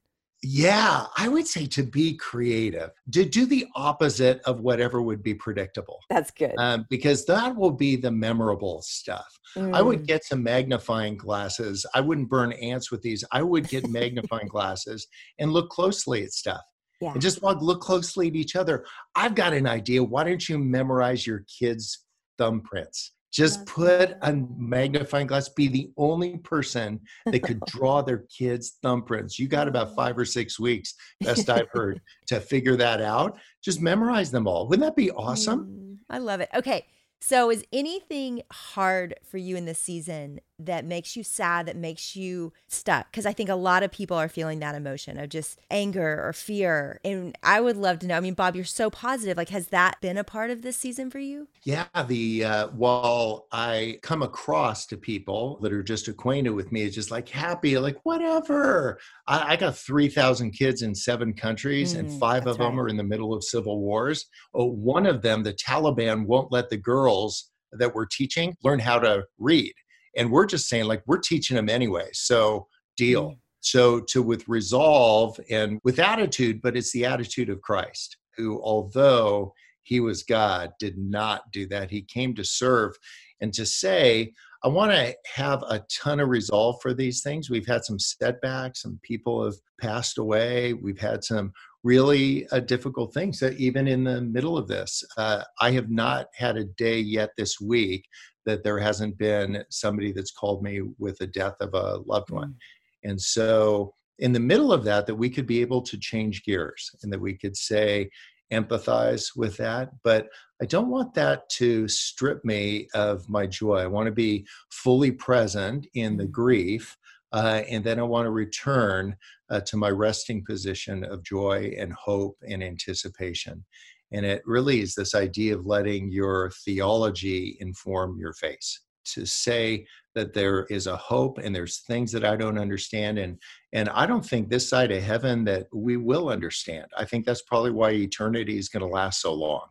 Yeah, 0.44 1.06
I 1.18 1.28
would 1.28 1.48
say 1.48 1.66
to 1.68 1.84
be 1.84 2.16
creative, 2.16 2.92
to 3.12 3.26
do 3.26 3.48
the 3.48 3.66
opposite 3.76 4.40
of 4.46 4.60
whatever 4.60 5.02
would 5.02 5.24
be 5.24 5.34
predictable. 5.34 6.00
That's 6.10 6.30
good. 6.30 6.54
Um, 6.60 6.86
because 6.90 7.26
that 7.26 7.56
will 7.56 7.72
be 7.72 7.96
the 7.96 8.12
memorable 8.12 8.84
stuff. 8.84 9.28
Mm. 9.56 9.76
I 9.76 9.82
would 9.82 10.04
mm. 10.04 10.08
get 10.08 10.26
some 10.26 10.44
magnifying 10.44 11.18
glasses. 11.18 11.86
I 11.96 12.02
wouldn't 12.02 12.30
burn 12.30 12.52
ants 12.54 12.92
with 12.92 13.02
these. 13.02 13.24
I 13.32 13.42
would 13.42 13.68
get 13.68 13.90
magnifying 13.90 14.48
glasses 14.50 15.08
and 15.40 15.52
look 15.52 15.70
closely 15.70 16.24
at 16.24 16.34
stuff. 16.34 16.62
Yeah. 17.02 17.14
And 17.14 17.22
just 17.22 17.42
walk, 17.42 17.62
look 17.62 17.82
closely 17.82 18.28
at 18.28 18.36
each 18.36 18.56
other. 18.56 18.86
I've 19.16 19.36
got 19.36 19.54
an 19.54 19.68
idea. 19.68 20.04
Why 20.04 20.24
don't 20.24 20.48
you 20.48 20.60
memorize 20.60 21.26
your 21.26 21.46
kids' 21.60 22.06
thumbprints? 22.40 23.12
Just 23.38 23.68
put 23.68 24.18
a 24.24 24.34
magnifying 24.34 25.28
glass, 25.28 25.48
be 25.48 25.68
the 25.68 25.92
only 25.96 26.40
person 26.40 27.00
that 27.28 27.44
could 27.44 27.60
draw 27.68 28.02
their 28.02 28.26
kids' 28.36 28.80
thumbprints. 28.84 29.38
You 29.38 29.48
got 29.48 29.68
about 29.68 29.96
five 29.96 30.18
or 30.18 30.26
six 30.26 30.60
weeks, 30.60 30.96
best 31.22 31.48
I've 31.48 31.70
heard, 31.72 32.02
to 32.30 32.40
figure 32.40 32.76
that 32.78 33.00
out. 33.00 33.38
Just 33.64 33.80
memorize 33.80 34.32
them 34.32 34.48
all. 34.48 34.68
Wouldn't 34.68 34.88
that 34.88 34.96
be 34.96 35.12
awesome? 35.12 35.68
Mm, 35.68 35.98
I 36.10 36.18
love 36.18 36.42
it. 36.42 36.50
Okay. 36.56 36.88
So, 37.22 37.52
is 37.52 37.64
anything 37.72 38.42
hard 38.52 39.14
for 39.24 39.38
you 39.38 39.56
in 39.56 39.66
this 39.66 39.78
season 39.78 40.40
that 40.60 40.86
makes 40.86 41.16
you 41.16 41.24
sad, 41.24 41.68
that 41.68 41.76
makes 41.76 42.16
you 42.16 42.52
stuck? 42.68 43.12
Because 43.12 43.26
I 43.26 43.34
think 43.34 43.50
a 43.50 43.56
lot 43.56 43.84
of 43.84 43.92
people 43.92 44.18
are 44.18 44.28
feeling 44.28 44.60
that 44.60 44.76
emotion 44.76 45.20
of 45.20 45.30
just 45.30 45.60
anger 45.70 46.24
or 46.24 46.34
fear. 46.34 47.00
And 47.06 47.38
I 47.44 47.62
would 47.62 47.78
love 47.78 48.00
to 48.00 48.08
know. 48.08 48.18
I 48.18 48.20
mean, 48.20 48.34
Bob, 48.34 48.56
you're 48.56 48.66
so 48.66 48.90
positive. 48.90 49.38
Like, 49.38 49.50
has 49.50 49.68
that 49.68 50.02
been 50.02 50.18
a 50.18 50.24
part 50.24 50.50
of 50.50 50.64
this 50.64 50.78
season 50.78 51.12
for 51.12 51.20
you? 51.20 51.48
Yeah. 51.64 51.86
The 52.08 52.44
uh, 52.44 52.68
while 52.70 53.48
I 53.52 54.00
come 54.02 54.24
across 54.24 54.86
to 54.88 54.98
people 54.98 55.60
that 55.62 55.74
are 55.74 55.84
just 55.84 56.08
acquainted 56.08 56.52
with 56.52 56.72
me, 56.72 56.84
it's 56.84 56.96
just 56.96 57.12
like 57.12 57.30
happy, 57.30 57.78
like 57.78 57.98
whatever. 58.04 59.00
I, 59.28 59.54
I 59.54 59.56
got 59.56 59.78
three 59.78 60.10
thousand 60.10 60.52
kids 60.52 60.82
in 60.82 60.96
seven 60.96 61.34
countries, 61.34 61.94
mm, 61.94 62.00
and 62.00 62.20
five 62.20 62.48
of 62.48 62.58
them 62.58 62.80
are 62.80 62.88
in 62.88 62.98
the 62.98 63.04
middle 63.04 63.34
of 63.34 63.44
civil 63.44 63.80
wars. 63.80 64.26
Oh, 64.54 64.66
one 64.66 65.06
of 65.06 65.22
them, 65.22 65.44
the 65.44 65.54
Taliban, 65.54 66.26
won't 66.26 66.52
let 66.52 66.70
the 66.70 66.78
girls 66.78 67.52
that 67.74 67.94
we're 67.94 68.06
teaching 68.06 68.56
learn 68.64 68.80
how 68.80 69.00
to 69.00 69.24
read. 69.38 69.74
And 70.18 70.32
we're 70.32 70.46
just 70.46 70.68
saying, 70.68 70.86
like, 70.86 71.04
we're 71.06 71.20
teaching 71.20 71.56
them 71.56 71.70
anyway. 71.70 72.10
So, 72.14 72.68
deal. 72.96 73.32
Mm. 73.32 73.38
So, 73.60 74.02
to 74.02 74.22
with 74.22 74.48
resolve 74.48 75.40
and 75.50 75.80
with 75.84 76.00
attitude, 76.00 76.62
but 76.62 76.78
it's 76.78 76.92
the 76.92 77.06
attitude 77.06 77.50
of 77.50 77.62
Christ, 77.62 78.18
who, 78.36 78.62
although 78.62 79.54
he 79.84 80.00
was 80.00 80.24
God, 80.24 80.72
did 80.80 80.98
not 80.98 81.52
do 81.52 81.68
that. 81.68 81.90
He 81.90 82.02
came 82.02 82.36
to 82.36 82.44
serve 82.44 82.94
and 83.42 83.54
to 83.54 83.66
say, 83.66 84.34
I 84.64 84.68
want 84.70 84.92
to 84.92 85.16
have 85.36 85.64
a 85.64 85.86
ton 85.90 86.20
of 86.20 86.30
resolve 86.30 86.82
for 86.82 86.94
these 86.94 87.22
things. 87.22 87.50
We've 87.50 87.68
had 87.68 87.86
some 87.86 88.00
setbacks, 88.00 88.82
some 88.82 89.00
people 89.04 89.46
have 89.46 89.56
passed 89.80 90.18
away, 90.18 90.74
we've 90.74 91.00
had 91.00 91.24
some 91.24 91.54
really 91.84 92.46
uh, 92.50 92.60
difficult 92.60 93.14
things 93.14 93.40
that 93.40 93.58
even 93.58 93.88
in 93.88 94.04
the 94.04 94.22
middle 94.22 94.58
of 94.58 94.68
this 94.68 95.04
uh, 95.16 95.42
i 95.62 95.72
have 95.72 95.90
not 95.90 96.28
had 96.36 96.58
a 96.58 96.66
day 96.66 97.00
yet 97.00 97.30
this 97.38 97.62
week 97.62 98.06
that 98.48 98.64
there 98.64 98.80
hasn't 98.80 99.16
been 99.18 99.64
somebody 99.70 100.12
that's 100.12 100.32
called 100.32 100.64
me 100.64 100.82
with 100.98 101.18
the 101.20 101.28
death 101.28 101.56
of 101.60 101.74
a 101.76 101.98
loved 102.06 102.32
one 102.32 102.50
mm. 102.50 103.10
and 103.10 103.22
so 103.22 103.94
in 104.20 104.32
the 104.32 104.40
middle 104.40 104.74
of 104.74 104.84
that 104.84 105.06
that 105.06 105.16
we 105.16 105.30
could 105.30 105.46
be 105.46 105.62
able 105.62 105.82
to 105.82 106.00
change 106.00 106.44
gears 106.44 106.90
and 107.04 107.14
that 107.14 107.22
we 107.22 107.38
could 107.38 107.56
say 107.56 108.10
empathize 108.52 109.36
with 109.36 109.58
that 109.58 109.90
but 110.04 110.28
i 110.62 110.66
don't 110.66 110.90
want 110.90 111.14
that 111.14 111.48
to 111.50 111.88
strip 111.88 112.44
me 112.46 112.88
of 112.96 113.28
my 113.30 113.46
joy 113.46 113.78
i 113.78 113.86
want 113.86 114.08
to 114.08 114.12
be 114.12 114.48
fully 114.72 115.12
present 115.12 115.86
in 115.94 116.18
the 116.18 116.26
mm. 116.26 116.32
grief 116.32 116.98
uh, 117.34 117.62
and 117.70 117.84
then 117.84 118.00
I 118.00 118.04
want 118.04 118.26
to 118.26 118.32
return 118.32 119.16
uh, 119.50 119.60
to 119.62 119.78
my 119.78 119.90
resting 119.90 120.44
position 120.46 121.04
of 121.04 121.24
joy 121.24 121.74
and 121.78 121.92
hope 121.94 122.38
and 122.48 122.64
anticipation. 122.64 123.66
And 124.12 124.26
it 124.26 124.42
really 124.46 124.82
is 124.82 124.96
this 124.96 125.16
idea 125.16 125.56
of 125.56 125.66
letting 125.66 126.12
your 126.12 126.52
theology 126.66 127.58
inform 127.60 128.18
your 128.18 128.34
face 128.34 128.82
to 129.14 129.26
say 129.26 129.86
that 130.16 130.34
there 130.34 130.66
is 130.66 130.88
a 130.88 130.98
hope 130.98 131.38
and 131.38 131.56
there's 131.56 131.80
things 131.82 132.12
that 132.12 132.26
I 132.26 132.36
don't 132.36 132.58
understand 132.58 133.20
and 133.20 133.38
and 133.74 133.90
I 133.90 134.06
don't 134.06 134.26
think 134.26 134.50
this 134.50 134.68
side 134.68 134.92
of 134.92 135.04
heaven 135.04 135.44
that 135.46 135.68
we 135.74 135.98
will 135.98 136.30
understand. 136.30 136.88
I 136.98 137.06
think 137.06 137.26
that's 137.26 137.44
probably 137.44 137.72
why 137.72 137.92
eternity 137.92 138.58
is 138.58 138.70
going 138.70 138.82
to 138.82 138.94
last 138.94 139.22
so 139.22 139.34
long. 139.34 139.68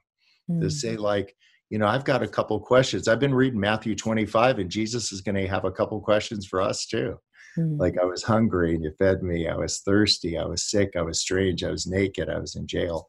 Mm. 0.50 0.60
To 0.60 0.70
say 0.70 0.96
like, 0.96 1.34
you 1.70 1.78
know, 1.78 1.86
I've 1.86 2.04
got 2.04 2.22
a 2.22 2.28
couple 2.28 2.58
questions. 2.60 3.08
I've 3.08 3.20
been 3.20 3.34
reading 3.34 3.60
Matthew 3.60 3.94
25 3.94 4.60
and 4.60 4.70
Jesus 4.70 5.12
is 5.12 5.20
going 5.20 5.34
to 5.34 5.48
have 5.48 5.64
a 5.64 5.72
couple 5.72 6.00
questions 6.00 6.46
for 6.46 6.60
us 6.60 6.86
too. 6.86 7.18
Mm. 7.58 7.78
Like 7.78 7.96
I 8.00 8.04
was 8.04 8.22
hungry 8.22 8.74
and 8.74 8.84
you 8.84 8.92
fed 8.98 9.22
me. 9.22 9.48
I 9.48 9.56
was 9.56 9.80
thirsty. 9.80 10.38
I 10.38 10.44
was 10.44 10.70
sick. 10.70 10.90
I 10.96 11.02
was 11.02 11.20
strange. 11.20 11.64
I 11.64 11.70
was 11.70 11.86
naked. 11.86 12.30
I 12.30 12.38
was 12.38 12.54
in 12.54 12.66
jail. 12.66 13.08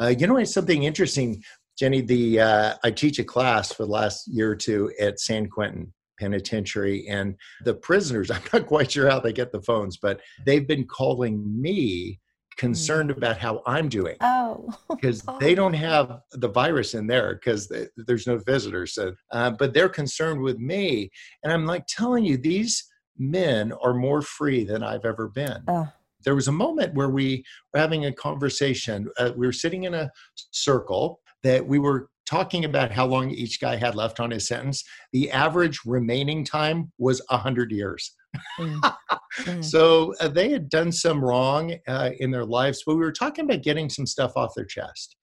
Uh, 0.00 0.14
you 0.16 0.26
know, 0.26 0.36
it's 0.36 0.52
something 0.52 0.82
interesting, 0.82 1.42
Jennie. 1.78 2.00
The 2.00 2.40
uh, 2.40 2.74
I 2.82 2.90
teach 2.90 3.18
a 3.18 3.24
class 3.24 3.72
for 3.72 3.84
the 3.84 3.90
last 3.90 4.26
year 4.28 4.50
or 4.50 4.56
two 4.56 4.92
at 5.00 5.20
San 5.20 5.48
Quentin 5.48 5.92
Penitentiary, 6.18 7.06
and 7.08 7.36
the 7.64 7.74
prisoners. 7.74 8.30
I'm 8.30 8.42
not 8.52 8.66
quite 8.66 8.90
sure 8.90 9.08
how 9.08 9.20
they 9.20 9.32
get 9.32 9.52
the 9.52 9.62
phones, 9.62 9.96
but 9.96 10.20
they've 10.44 10.66
been 10.66 10.86
calling 10.86 11.60
me 11.60 12.20
concerned 12.56 13.10
mm. 13.10 13.16
about 13.16 13.38
how 13.38 13.62
I'm 13.66 13.88
doing. 13.88 14.16
Oh, 14.20 14.68
because 14.90 15.22
oh. 15.28 15.38
they 15.38 15.54
don't 15.54 15.74
have 15.74 16.20
the 16.32 16.48
virus 16.48 16.94
in 16.94 17.06
there 17.06 17.34
because 17.34 17.70
there's 17.96 18.26
no 18.26 18.38
visitors. 18.38 18.94
So, 18.94 19.14
uh, 19.32 19.50
but 19.50 19.74
they're 19.74 19.88
concerned 19.88 20.40
with 20.40 20.58
me, 20.58 21.10
and 21.42 21.52
I'm 21.52 21.66
like 21.66 21.86
telling 21.86 22.24
you 22.24 22.36
these 22.36 22.84
men 23.16 23.72
are 23.72 23.94
more 23.94 24.22
free 24.22 24.64
than 24.64 24.82
I've 24.82 25.04
ever 25.04 25.28
been. 25.28 25.62
Uh. 25.68 25.86
There 26.24 26.34
was 26.34 26.48
a 26.48 26.52
moment 26.52 26.94
where 26.94 27.10
we 27.10 27.44
were 27.72 27.80
having 27.80 28.06
a 28.06 28.12
conversation. 28.12 29.08
Uh, 29.18 29.32
we 29.36 29.46
were 29.46 29.52
sitting 29.52 29.84
in 29.84 29.94
a 29.94 30.10
circle 30.50 31.20
that 31.42 31.66
we 31.66 31.78
were 31.78 32.08
talking 32.26 32.64
about 32.64 32.90
how 32.90 33.06
long 33.06 33.30
each 33.30 33.60
guy 33.60 33.76
had 33.76 33.94
left 33.94 34.18
on 34.18 34.30
his 34.30 34.48
sentence. 34.48 34.82
The 35.12 35.30
average 35.30 35.80
remaining 35.84 36.44
time 36.44 36.90
was 36.98 37.20
100 37.28 37.70
years. 37.70 38.14
Mm. 38.58 38.94
mm. 39.40 39.64
so 39.64 40.14
uh, 40.20 40.28
they 40.28 40.50
had 40.50 40.68
done 40.68 40.90
some 40.90 41.22
wrong 41.22 41.76
uh, 41.86 42.10
in 42.18 42.30
their 42.30 42.44
lives, 42.44 42.82
but 42.86 42.94
we 42.94 43.00
were 43.00 43.12
talking 43.12 43.44
about 43.44 43.62
getting 43.62 43.90
some 43.90 44.06
stuff 44.06 44.32
off 44.36 44.54
their 44.56 44.64
chest 44.64 45.16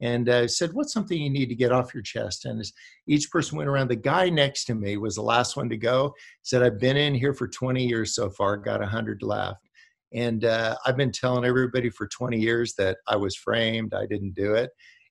and 0.00 0.28
uh, 0.28 0.46
said, 0.48 0.72
What's 0.72 0.92
something 0.92 1.20
you 1.20 1.30
need 1.30 1.48
to 1.48 1.54
get 1.54 1.72
off 1.72 1.94
your 1.94 2.02
chest? 2.02 2.44
And 2.44 2.60
as 2.60 2.72
each 3.06 3.30
person 3.30 3.58
went 3.58 3.68
around, 3.68 3.88
the 3.88 3.96
guy 3.96 4.28
next 4.28 4.64
to 4.66 4.74
me 4.74 4.96
was 4.96 5.16
the 5.16 5.22
last 5.22 5.56
one 5.56 5.68
to 5.70 5.76
go. 5.76 6.14
Said, 6.42 6.62
I've 6.62 6.80
been 6.80 6.96
in 6.96 7.14
here 7.14 7.34
for 7.34 7.48
20 7.48 7.84
years 7.84 8.14
so 8.14 8.30
far, 8.30 8.56
got 8.56 8.80
100 8.80 9.22
left. 9.22 9.68
And 10.14 10.44
uh, 10.44 10.76
I've 10.86 10.96
been 10.96 11.12
telling 11.12 11.44
everybody 11.44 11.90
for 11.90 12.06
20 12.06 12.38
years 12.38 12.74
that 12.78 12.98
I 13.08 13.16
was 13.16 13.36
framed, 13.36 13.94
I 13.94 14.06
didn't 14.06 14.34
do 14.34 14.54
it, 14.54 14.70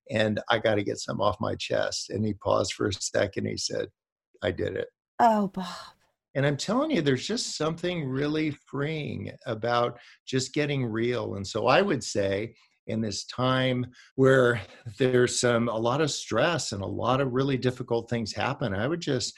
and 0.09 0.39
I 0.49 0.59
got 0.59 0.75
to 0.75 0.83
get 0.83 0.99
some 0.99 1.21
off 1.21 1.37
my 1.39 1.55
chest. 1.55 2.09
And 2.09 2.25
he 2.25 2.33
paused 2.33 2.73
for 2.73 2.87
a 2.87 2.93
second. 2.93 3.45
He 3.45 3.57
said, 3.57 3.87
I 4.41 4.51
did 4.51 4.75
it. 4.75 4.87
Oh, 5.19 5.47
Bob. 5.47 5.67
And 6.35 6.45
I'm 6.45 6.57
telling 6.57 6.89
you, 6.89 7.01
there's 7.01 7.27
just 7.27 7.57
something 7.57 8.07
really 8.07 8.51
freeing 8.65 9.31
about 9.45 9.99
just 10.25 10.53
getting 10.53 10.85
real. 10.85 11.35
And 11.35 11.45
so 11.45 11.67
I 11.67 11.81
would 11.81 12.03
say, 12.03 12.55
in 12.87 12.99
this 12.99 13.23
time 13.27 13.85
where 14.15 14.59
there's 14.97 15.39
some 15.39 15.69
a 15.69 15.77
lot 15.77 16.01
of 16.01 16.11
stress 16.11 16.73
and 16.73 16.81
a 16.81 16.85
lot 16.85 17.21
of 17.21 17.31
really 17.31 17.55
difficult 17.55 18.09
things 18.09 18.33
happen 18.33 18.75
i 18.75 18.85
would 18.85 18.99
just 18.99 19.33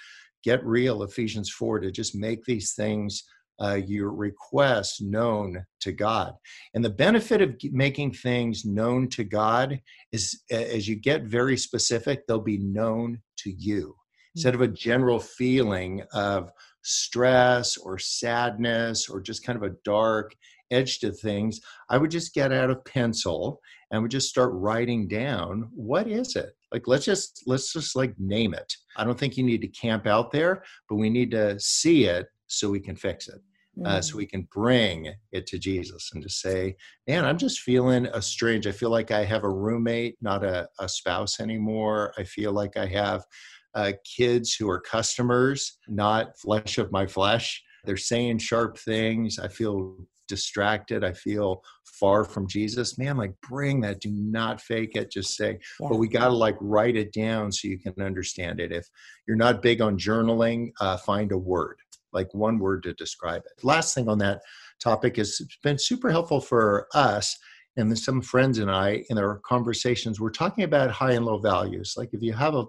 get 0.45 0.63
real, 0.63 1.03
Ephesians 1.03 1.49
4, 1.49 1.79
to 1.79 1.91
just 1.91 2.15
make 2.15 2.45
these 2.45 2.73
things 2.73 3.23
uh, 3.61 3.79
your 3.85 4.11
requests 4.11 5.01
known 5.01 5.65
to 5.81 5.91
God. 5.91 6.33
And 6.73 6.83
the 6.83 6.89
benefit 6.89 7.41
of 7.41 7.55
making 7.71 8.13
things 8.13 8.65
known 8.65 9.07
to 9.09 9.23
God 9.23 9.79
is 10.11 10.41
as 10.51 10.87
you 10.87 10.95
get 10.95 11.23
very 11.23 11.57
specific, 11.57 12.27
they'll 12.27 12.39
be 12.39 12.57
known 12.57 13.21
to 13.39 13.51
you. 13.51 13.95
Instead 14.35 14.55
of 14.55 14.61
a 14.61 14.67
general 14.67 15.19
feeling 15.19 16.03
of 16.13 16.51
stress 16.83 17.77
or 17.77 17.97
sadness 17.97 19.07
or 19.09 19.21
just 19.21 19.45
kind 19.45 19.55
of 19.55 19.63
a 19.63 19.75
dark 19.85 20.35
edge 20.71 20.99
to 20.99 21.11
things, 21.11 21.61
I 21.89 21.97
would 21.97 22.11
just 22.11 22.33
get 22.33 22.51
out 22.51 22.69
of 22.69 22.83
pencil 22.83 23.61
and 23.91 24.01
would 24.01 24.11
just 24.11 24.29
start 24.29 24.51
writing 24.53 25.07
down 25.07 25.69
what 25.73 26.07
is 26.07 26.35
it? 26.35 26.53
Like 26.71 26.87
let's 26.87 27.05
just 27.05 27.43
let's 27.45 27.71
just 27.71 27.95
like 27.95 28.13
name 28.19 28.53
it. 28.53 28.73
I 28.97 29.05
don't 29.05 29.17
think 29.17 29.37
you 29.37 29.43
need 29.43 29.61
to 29.61 29.67
camp 29.67 30.05
out 30.05 30.31
there, 30.31 30.63
but 30.89 30.95
we 30.95 31.09
need 31.09 31.31
to 31.31 31.57
see 31.59 32.05
it 32.05 32.27
so 32.47 32.69
we 32.69 32.79
can 32.79 32.95
fix 32.95 33.27
it. 33.27 33.41
Uh, 33.83 33.99
so 33.99 34.13
mm. 34.13 34.17
we 34.19 34.25
can 34.25 34.47
bring 34.53 35.13
it 35.33 35.45
to 35.47 35.57
Jesus 35.57 36.11
and 36.13 36.23
to 36.23 36.29
say, 36.29 36.75
man, 37.07 37.25
I'm 37.25 37.37
just 37.37 37.59
feeling 37.59 38.05
a 38.07 38.21
strange. 38.21 38.67
I 38.67 38.71
feel 38.71 38.89
like 38.89 39.11
I 39.11 39.25
have 39.25 39.43
a 39.43 39.49
roommate, 39.49 40.15
not 40.21 40.45
a, 40.45 40.69
a 40.79 40.87
spouse 40.87 41.41
anymore. 41.41 42.13
I 42.17 42.23
feel 42.23 42.53
like 42.53 42.77
I 42.77 42.85
have 42.85 43.25
uh, 43.73 43.91
kids 44.05 44.53
who 44.53 44.69
are 44.69 44.79
customers, 44.79 45.77
not 45.89 46.39
flesh 46.39 46.77
of 46.77 46.91
my 46.91 47.05
flesh. 47.05 47.61
They're 47.83 47.97
saying 47.97 48.37
sharp 48.37 48.77
things. 48.77 49.39
I 49.39 49.49
feel 49.49 49.97
distracted. 50.27 51.03
I 51.03 51.11
feel 51.11 51.61
far 51.99 52.23
from 52.23 52.47
Jesus. 52.47 52.97
Man, 52.97 53.17
like 53.17 53.33
bring 53.47 53.81
that. 53.81 53.99
Do 53.99 54.09
not 54.11 54.61
fake 54.61 54.95
it. 54.95 55.11
Just 55.11 55.35
say, 55.35 55.59
yeah. 55.81 55.87
but 55.89 55.97
we 55.97 56.07
got 56.07 56.29
to 56.29 56.33
like 56.33 56.55
write 56.61 56.95
it 56.95 57.13
down 57.13 57.51
so 57.51 57.67
you 57.67 57.77
can 57.77 57.93
understand 58.01 58.61
it. 58.61 58.71
If 58.71 58.87
you're 59.27 59.37
not 59.37 59.61
big 59.61 59.81
on 59.81 59.99
journaling, 59.99 60.71
uh, 60.79 60.97
find 60.97 61.31
a 61.33 61.37
word 61.37 61.77
like 62.15 62.33
one 62.33 62.57
word 62.57 62.81
to 62.83 62.93
describe 62.93 63.43
it. 63.45 63.63
Last 63.63 63.93
thing 63.93 64.09
on 64.09 64.17
that 64.19 64.41
topic 64.81 65.19
is 65.19 65.39
it's 65.39 65.57
been 65.61 65.77
super 65.77 66.09
helpful 66.09 66.41
for 66.41 66.87
us 66.95 67.37
and 67.77 67.97
some 67.97 68.21
friends 68.21 68.57
and 68.57 68.71
I 68.71 69.03
in 69.09 69.17
our 69.17 69.41
conversations. 69.45 70.19
We're 70.19 70.29
talking 70.29 70.63
about 70.63 70.89
high 70.89 71.11
and 71.11 71.25
low 71.25 71.37
values. 71.37 71.93
Like 71.97 72.09
if 72.13 72.21
you 72.21 72.33
have 72.33 72.55
a 72.55 72.65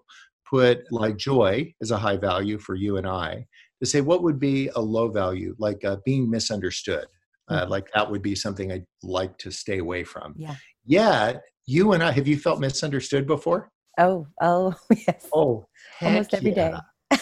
put 0.51 0.81
like 0.91 1.17
joy 1.17 1.73
as 1.81 1.91
a 1.91 1.99
high 1.99 2.17
value 2.17 2.59
for 2.59 2.75
you 2.75 2.97
and 2.97 3.07
I, 3.07 3.47
to 3.81 3.87
say 3.87 4.01
what 4.01 4.23
would 4.23 4.39
be 4.39 4.69
a 4.75 4.81
low 4.81 5.09
value, 5.09 5.55
like 5.59 5.85
uh, 5.85 5.97
being 6.05 6.29
misunderstood. 6.29 7.07
Uh, 7.49 7.61
mm-hmm. 7.61 7.71
like 7.71 7.89
that 7.95 8.11
would 8.11 8.23
be 8.23 8.35
something 8.35 8.73
I'd 8.73 8.85
like 9.03 9.39
to 9.39 9.53
stay 9.53 9.79
away 9.79 10.03
from. 10.03 10.35
Yeah. 10.37 10.57
Yeah. 10.85 11.35
You 11.67 11.93
and 11.93 12.03
I, 12.03 12.11
have 12.11 12.27
you 12.27 12.39
felt 12.39 12.59
misunderstood 12.61 13.27
before? 13.27 13.71
Oh, 13.99 14.27
oh, 14.43 14.75
yes. 14.91 15.29
Oh, 15.33 15.67
almost 16.03 16.35
every 16.35 16.51
yeah. 16.51 16.71
day 16.71 16.79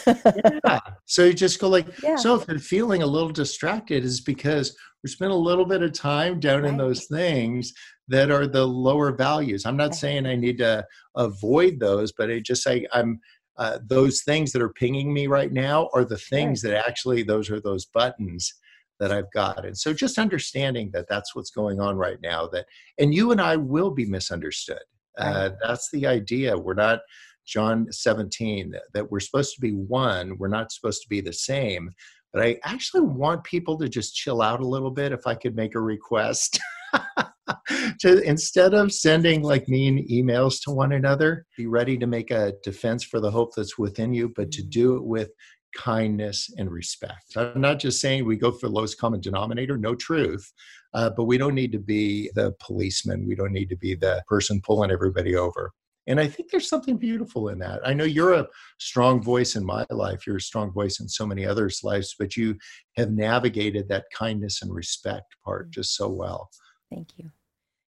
yeah. 0.06 0.80
So 1.06 1.24
you 1.24 1.32
just 1.32 1.60
go 1.60 1.68
like, 1.68 1.86
yeah. 2.02 2.16
so 2.16 2.34
if 2.34 2.48
you're 2.48 2.58
feeling 2.58 3.02
a 3.02 3.06
little 3.06 3.30
distracted 3.30 4.04
is 4.04 4.20
because 4.20 4.76
we 5.02 5.10
spent 5.10 5.32
a 5.32 5.36
little 5.36 5.66
bit 5.66 5.82
of 5.82 5.92
time 5.92 6.40
down 6.40 6.62
right. 6.62 6.70
in 6.70 6.76
those 6.76 7.06
things 7.06 7.72
that 8.08 8.30
are 8.30 8.46
the 8.46 8.66
lower 8.66 9.12
values. 9.12 9.66
I'm 9.66 9.76
not 9.76 9.90
right. 9.90 9.94
saying 9.94 10.26
I 10.26 10.36
need 10.36 10.58
to 10.58 10.86
avoid 11.16 11.80
those, 11.80 12.12
but 12.12 12.30
I 12.30 12.40
just 12.40 12.62
say 12.62 12.86
I'm 12.92 13.20
uh, 13.56 13.78
those 13.86 14.22
things 14.22 14.50
that 14.52 14.62
are 14.62 14.72
pinging 14.72 15.14
me 15.14 15.28
right 15.28 15.52
now 15.52 15.88
are 15.94 16.04
the 16.04 16.18
things 16.18 16.60
that 16.62 16.76
actually 16.86 17.22
those 17.22 17.50
are 17.50 17.60
those 17.60 17.84
buttons 17.84 18.52
that 18.98 19.12
I've 19.12 19.30
got. 19.32 19.64
And 19.64 19.76
so 19.76 19.92
just 19.92 20.18
understanding 20.18 20.90
that 20.92 21.06
that's 21.08 21.34
what's 21.34 21.50
going 21.50 21.80
on 21.80 21.96
right 21.96 22.18
now 22.20 22.48
that 22.48 22.66
and 22.98 23.14
you 23.14 23.30
and 23.30 23.40
I 23.40 23.56
will 23.56 23.90
be 23.90 24.06
misunderstood. 24.06 24.82
Uh, 25.16 25.50
that's 25.62 25.90
the 25.92 26.06
idea. 26.06 26.58
We're 26.58 26.74
not 26.74 27.00
John 27.46 27.86
17, 27.90 28.74
that 28.92 29.10
we're 29.10 29.20
supposed 29.20 29.54
to 29.54 29.60
be 29.60 29.72
one, 29.72 30.36
we're 30.38 30.48
not 30.48 30.72
supposed 30.72 31.02
to 31.02 31.08
be 31.08 31.20
the 31.20 31.32
same. 31.32 31.90
But 32.32 32.42
I 32.42 32.58
actually 32.64 33.02
want 33.02 33.44
people 33.44 33.78
to 33.78 33.88
just 33.88 34.16
chill 34.16 34.42
out 34.42 34.60
a 34.60 34.66
little 34.66 34.90
bit 34.90 35.12
if 35.12 35.26
I 35.26 35.34
could 35.34 35.54
make 35.54 35.74
a 35.74 35.80
request. 35.80 36.58
to 38.00 38.22
instead 38.22 38.74
of 38.74 38.92
sending 38.92 39.42
like 39.42 39.68
mean 39.68 40.06
emails 40.10 40.60
to 40.64 40.70
one 40.72 40.92
another, 40.92 41.46
be 41.56 41.66
ready 41.66 41.96
to 41.98 42.06
make 42.06 42.30
a 42.30 42.54
defense 42.64 43.04
for 43.04 43.20
the 43.20 43.30
hope 43.30 43.50
that's 43.54 43.78
within 43.78 44.12
you, 44.12 44.32
but 44.34 44.50
to 44.52 44.62
do 44.62 44.96
it 44.96 45.04
with 45.04 45.30
kindness 45.76 46.50
and 46.56 46.70
respect. 46.70 47.36
I'm 47.36 47.60
not 47.60 47.78
just 47.78 48.00
saying 48.00 48.24
we 48.24 48.36
go 48.36 48.52
for 48.52 48.68
the 48.68 48.74
lowest 48.74 48.98
common 48.98 49.20
denominator, 49.20 49.76
no 49.76 49.94
truth, 49.94 50.52
uh, 50.94 51.10
but 51.16 51.24
we 51.24 51.36
don't 51.36 51.54
need 51.54 51.72
to 51.72 51.78
be 51.78 52.30
the 52.34 52.54
policeman. 52.60 53.26
We 53.26 53.34
don't 53.34 53.52
need 53.52 53.68
to 53.70 53.76
be 53.76 53.94
the 53.94 54.22
person 54.28 54.60
pulling 54.60 54.90
everybody 54.90 55.36
over. 55.36 55.72
And 56.06 56.20
I 56.20 56.26
think 56.26 56.50
there's 56.50 56.68
something 56.68 56.96
beautiful 56.96 57.48
in 57.48 57.58
that. 57.60 57.80
I 57.86 57.94
know 57.94 58.04
you're 58.04 58.34
a 58.34 58.46
strong 58.78 59.22
voice 59.22 59.56
in 59.56 59.64
my 59.64 59.86
life, 59.90 60.26
you're 60.26 60.36
a 60.36 60.40
strong 60.40 60.70
voice 60.70 61.00
in 61.00 61.08
so 61.08 61.26
many 61.26 61.46
others' 61.46 61.80
lives, 61.82 62.14
but 62.18 62.36
you 62.36 62.56
have 62.96 63.10
navigated 63.10 63.88
that 63.88 64.04
kindness 64.12 64.62
and 64.62 64.72
respect 64.72 65.36
part 65.44 65.68
mm. 65.68 65.70
just 65.72 65.94
so 65.94 66.08
well. 66.08 66.50
Thank 66.90 67.16
you. 67.16 67.30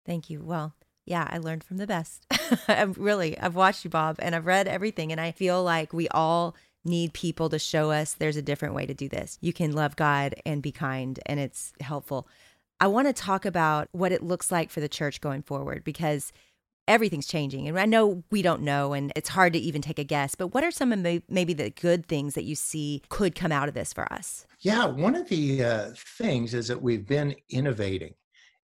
Thank 0.05 0.29
you. 0.29 0.43
Well, 0.43 0.75
yeah, 1.05 1.27
I 1.29 1.37
learned 1.39 1.63
from 1.63 1.77
the 1.77 1.87
best. 1.87 2.25
I've 2.67 2.97
really, 2.97 3.37
I've 3.39 3.55
watched 3.55 3.83
you, 3.83 3.89
Bob, 3.89 4.17
and 4.19 4.35
I've 4.35 4.45
read 4.45 4.67
everything, 4.67 5.11
and 5.11 5.19
I 5.19 5.31
feel 5.31 5.63
like 5.63 5.91
we 5.91 6.07
all 6.09 6.55
need 6.85 7.13
people 7.13 7.49
to 7.49 7.59
show 7.59 7.91
us 7.91 8.13
there's 8.13 8.35
a 8.35 8.41
different 8.41 8.75
way 8.75 8.85
to 8.85 8.93
do 8.93 9.07
this. 9.09 9.37
You 9.41 9.53
can 9.53 9.71
love 9.71 9.95
God 9.95 10.35
and 10.45 10.61
be 10.61 10.71
kind, 10.71 11.19
and 11.25 11.39
it's 11.39 11.73
helpful. 11.79 12.27
I 12.79 12.87
want 12.87 13.07
to 13.07 13.13
talk 13.13 13.45
about 13.45 13.87
what 13.91 14.11
it 14.11 14.23
looks 14.23 14.51
like 14.51 14.69
for 14.69 14.81
the 14.81 14.89
church 14.89 15.21
going 15.21 15.41
forward 15.41 15.83
because 15.83 16.33
everything's 16.87 17.27
changing. 17.27 17.67
And 17.67 17.79
I 17.79 17.85
know 17.85 18.23
we 18.31 18.41
don't 18.41 18.61
know, 18.61 18.93
and 18.93 19.11
it's 19.15 19.29
hard 19.29 19.53
to 19.53 19.59
even 19.59 19.81
take 19.81 19.99
a 19.99 20.03
guess, 20.03 20.35
but 20.35 20.47
what 20.47 20.63
are 20.63 20.71
some 20.71 20.91
of 20.91 21.21
maybe 21.29 21.53
the 21.53 21.69
good 21.69 22.05
things 22.05 22.33
that 22.35 22.43
you 22.43 22.55
see 22.55 23.01
could 23.09 23.35
come 23.35 23.51
out 23.51 23.67
of 23.67 23.73
this 23.73 23.93
for 23.93 24.11
us? 24.11 24.45
Yeah, 24.59 24.85
one 24.85 25.15
of 25.15 25.27
the 25.29 25.63
uh, 25.63 25.89
things 25.95 26.53
is 26.53 26.67
that 26.67 26.81
we've 26.81 27.07
been 27.07 27.35
innovating. 27.49 28.13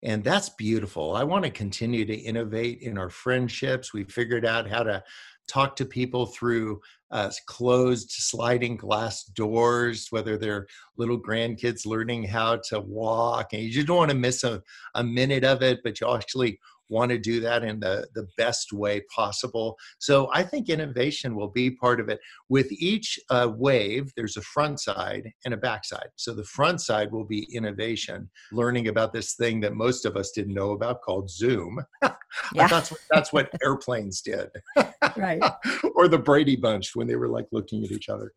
And 0.02 0.22
that's 0.22 0.50
beautiful. 0.50 1.16
I 1.16 1.24
want 1.24 1.44
to 1.44 1.50
continue 1.50 2.04
to 2.04 2.14
innovate 2.14 2.82
in 2.82 2.98
our 2.98 3.10
friendships. 3.10 3.92
We 3.92 4.04
figured 4.04 4.46
out 4.46 4.70
how 4.70 4.84
to 4.84 5.02
talk 5.48 5.74
to 5.76 5.84
people 5.84 6.26
through 6.26 6.80
uh, 7.10 7.30
closed 7.46 8.10
sliding 8.10 8.76
glass 8.76 9.24
doors, 9.24 10.08
whether 10.10 10.36
they're 10.36 10.68
little 10.98 11.20
grandkids 11.20 11.86
learning 11.86 12.24
how 12.24 12.60
to 12.68 12.80
walk. 12.80 13.52
And 13.52 13.62
you 13.62 13.72
just 13.72 13.86
don't 13.88 13.96
want 13.96 14.10
to 14.10 14.16
miss 14.16 14.44
a, 14.44 14.62
a 14.94 15.02
minute 15.02 15.42
of 15.42 15.62
it, 15.62 15.80
but 15.82 16.00
you 16.00 16.14
actually 16.14 16.60
want 16.88 17.10
to 17.10 17.18
do 17.18 17.40
that 17.40 17.62
in 17.62 17.80
the, 17.80 18.08
the 18.14 18.26
best 18.36 18.72
way 18.72 19.02
possible. 19.14 19.76
So 19.98 20.30
I 20.32 20.42
think 20.42 20.68
innovation 20.68 21.34
will 21.34 21.48
be 21.48 21.70
part 21.70 22.00
of 22.00 22.08
it. 22.08 22.20
With 22.48 22.70
each 22.72 23.18
uh, 23.30 23.50
wave, 23.54 24.12
there's 24.16 24.36
a 24.36 24.42
front 24.42 24.80
side 24.80 25.30
and 25.44 25.54
a 25.54 25.56
back 25.56 25.84
side. 25.84 26.08
So 26.16 26.34
the 26.34 26.44
front 26.44 26.80
side 26.80 27.12
will 27.12 27.24
be 27.24 27.48
innovation, 27.54 28.30
learning 28.52 28.88
about 28.88 29.12
this 29.12 29.34
thing 29.34 29.60
that 29.60 29.74
most 29.74 30.04
of 30.04 30.16
us 30.16 30.30
didn't 30.30 30.54
know 30.54 30.72
about 30.72 31.02
called 31.02 31.30
Zoom. 31.30 31.84
Yeah. 32.54 32.68
that's, 32.68 32.90
what, 32.90 33.00
that's 33.10 33.32
what 33.32 33.50
airplanes 33.64 34.20
did. 34.20 34.50
right. 35.16 35.42
or 35.96 36.08
the 36.08 36.18
Brady 36.18 36.56
Bunch 36.56 36.94
when 36.94 37.06
they 37.06 37.16
were 37.16 37.28
like 37.28 37.46
looking 37.52 37.84
at 37.84 37.90
each 37.90 38.10
other 38.10 38.34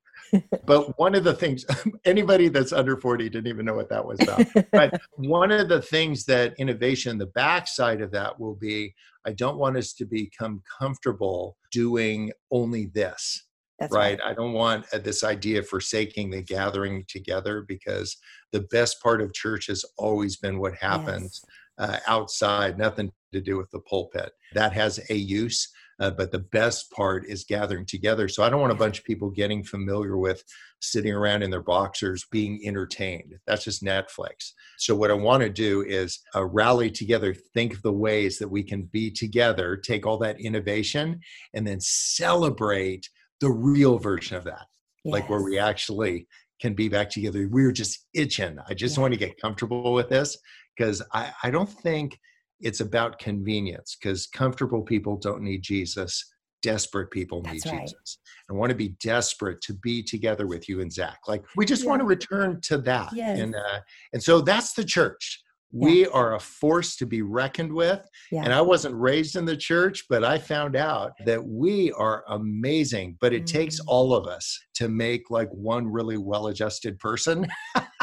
but 0.65 0.97
one 0.97 1.15
of 1.15 1.23
the 1.23 1.33
things 1.33 1.65
anybody 2.05 2.47
that's 2.47 2.71
under 2.71 2.97
40 2.97 3.29
didn't 3.29 3.47
even 3.47 3.65
know 3.65 3.73
what 3.73 3.89
that 3.89 4.05
was 4.05 4.19
about 4.21 4.45
but 4.71 4.99
one 5.15 5.51
of 5.51 5.69
the 5.69 5.81
things 5.81 6.25
that 6.25 6.53
innovation 6.57 7.17
the 7.17 7.25
backside 7.27 8.01
of 8.01 8.11
that 8.11 8.39
will 8.41 8.56
be 8.56 8.93
i 9.25 9.32
don't 9.32 9.58
want 9.58 9.77
us 9.77 9.93
to 9.93 10.06
become 10.06 10.62
comfortable 10.80 11.56
doing 11.71 12.32
only 12.51 12.88
this 12.88 13.45
right? 13.89 13.91
right? 13.91 14.19
I 14.23 14.34
don't 14.34 14.54
want 14.54 14.86
uh, 14.93 14.99
this 14.99 15.23
idea 15.23 15.60
of 15.60 15.67
forsaking 15.67 16.30
the 16.30 16.41
gathering 16.41 17.06
together 17.08 17.65
because 17.67 18.17
the 18.51 18.62
best 18.71 19.01
part 19.01 19.21
of 19.21 19.34
church 19.34 19.67
has 19.67 19.86
always 19.97 20.38
been 20.38 20.60
what 20.60 20.75
happens 20.75 21.41
yes. 21.80 21.89
uh, 21.89 21.99
outside, 22.08 22.77
nothing 22.77 23.12
to 23.34 23.41
do 23.41 23.58
with 23.58 23.71
the 23.71 23.80
pulpit. 23.80 24.32
That 24.54 24.73
has 24.73 24.99
a 25.10 25.15
use, 25.15 25.69
uh, 25.99 26.12
but 26.12 26.32
the 26.32 26.39
best 26.39 26.91
part 26.91 27.25
is 27.27 27.43
gathering 27.43 27.86
together. 27.86 28.27
So 28.27 28.43
I 28.43 28.49
don't 28.49 28.62
want 28.62 28.71
a 28.71 28.75
bunch 28.75 28.99
of 28.99 29.06
people 29.06 29.30
getting 29.30 29.63
familiar 29.63 30.17
with 30.17 30.43
sitting 30.80 31.13
around 31.13 31.43
in 31.43 31.51
their 31.51 31.62
boxers 31.62 32.25
being 32.32 32.60
entertained. 32.65 33.36
That's 33.45 33.63
just 33.63 33.84
Netflix. 33.84 34.51
So 34.77 34.95
what 34.95 35.12
I 35.12 35.15
want 35.15 35.43
to 35.43 35.49
do 35.49 35.84
is 35.84 36.19
uh, 36.36 36.45
rally 36.45 36.89
together, 36.89 37.34
think 37.34 37.73
of 37.73 37.82
the 37.84 37.91
ways 37.91 38.39
that 38.39 38.49
we 38.49 38.63
can 38.63 38.84
be 38.84 39.12
together, 39.12 39.77
take 39.77 40.06
all 40.06 40.17
that 40.19 40.39
innovation, 40.39 41.19
and 41.54 41.67
then 41.67 41.80
celebrate 41.80 43.08
the 43.39 43.51
real 43.51 43.97
version 43.97 44.38
of 44.38 44.43
that, 44.45 44.65
yes. 45.04 45.12
like 45.12 45.30
where 45.30 45.43
we 45.43 45.60
actually 45.60 46.27
can 46.62 46.73
be 46.73 46.89
back 46.89 47.10
together. 47.10 47.47
We're 47.49 47.71
just 47.71 48.08
itching. 48.13 48.58
I 48.67 48.73
just 48.73 48.97
yeah. 48.97 49.01
want 49.01 49.13
to 49.13 49.19
get 49.19 49.39
comfortable 49.41 49.93
with 49.93 50.10
this 50.10 50.38
because 50.77 51.01
I, 51.12 51.32
I 51.43 51.49
don't 51.51 51.69
think 51.69 52.19
it's 52.62 52.80
about 52.80 53.19
convenience 53.19 53.97
because 54.00 54.28
comfortable 54.28 54.82
people 54.82 55.17
don't 55.17 55.41
need 55.41 55.62
Jesus. 55.62 56.24
Desperate 56.62 57.10
people 57.10 57.41
That's 57.41 57.65
need 57.65 57.71
right. 57.71 57.82
Jesus. 57.82 58.19
I 58.50 58.54
want 58.54 58.69
to 58.69 58.76
be 58.76 58.89
desperate 59.02 59.62
to 59.62 59.74
be 59.74 60.04
together 60.04 60.45
with 60.45 60.69
you 60.69 60.82
and 60.82 60.93
Zach. 60.93 61.17
Like 61.28 61.43
we 61.56 61.65
just 61.65 61.84
yeah. 61.84 61.89
want 61.89 62.02
to 62.02 62.06
return 62.06 62.62
to 62.65 62.78
that. 62.80 63.10
Yes. 63.13 63.39
And 63.39 63.56
uh, 63.56 63.80
and 64.13 64.21
so 64.21 64.41
that's 64.41 64.74
the 64.74 64.84
church. 64.84 65.41
We 65.73 66.07
are 66.07 66.36
a 66.36 66.39
force 66.39 66.95
to 66.97 67.05
be 67.05 67.21
reckoned 67.21 67.71
with. 67.71 68.01
Yeah. 68.31 68.43
And 68.43 68.53
I 68.53 68.62
wasn't 68.62 68.95
raised 68.95 69.36
in 69.36 69.45
the 69.45 69.55
church, 69.55 70.05
but 70.10 70.23
I 70.23 70.38
found 70.38 70.75
out 70.75 71.13
that 71.25 71.43
we 71.43 71.91
are 71.93 72.23
amazing. 72.27 73.17
But 73.21 73.34
it 73.34 73.43
mm. 73.43 73.47
takes 73.47 73.79
all 73.81 74.13
of 74.13 74.27
us 74.27 74.60
to 74.75 74.89
make 74.89 75.29
like 75.29 75.49
one 75.51 75.88
really 75.88 76.17
well 76.17 76.47
adjusted 76.47 76.99
person. 76.99 77.47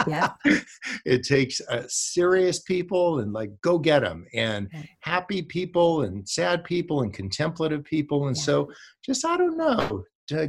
Yeah. 0.07 0.31
it 1.04 1.24
takes 1.24 1.61
uh, 1.68 1.83
serious 1.88 2.61
people 2.61 3.18
and 3.18 3.33
like 3.33 3.50
go 3.62 3.78
get 3.78 4.00
them 4.00 4.26
and 4.33 4.70
happy 5.00 5.42
people 5.42 6.02
and 6.02 6.26
sad 6.28 6.64
people 6.64 7.02
and 7.02 7.12
contemplative 7.12 7.85
people. 7.85 8.28
And 8.28 8.37
yeah. 8.37 8.42
so 8.42 8.70
just, 9.04 9.26
I 9.26 9.37
don't 9.37 9.59
know, 9.59 10.04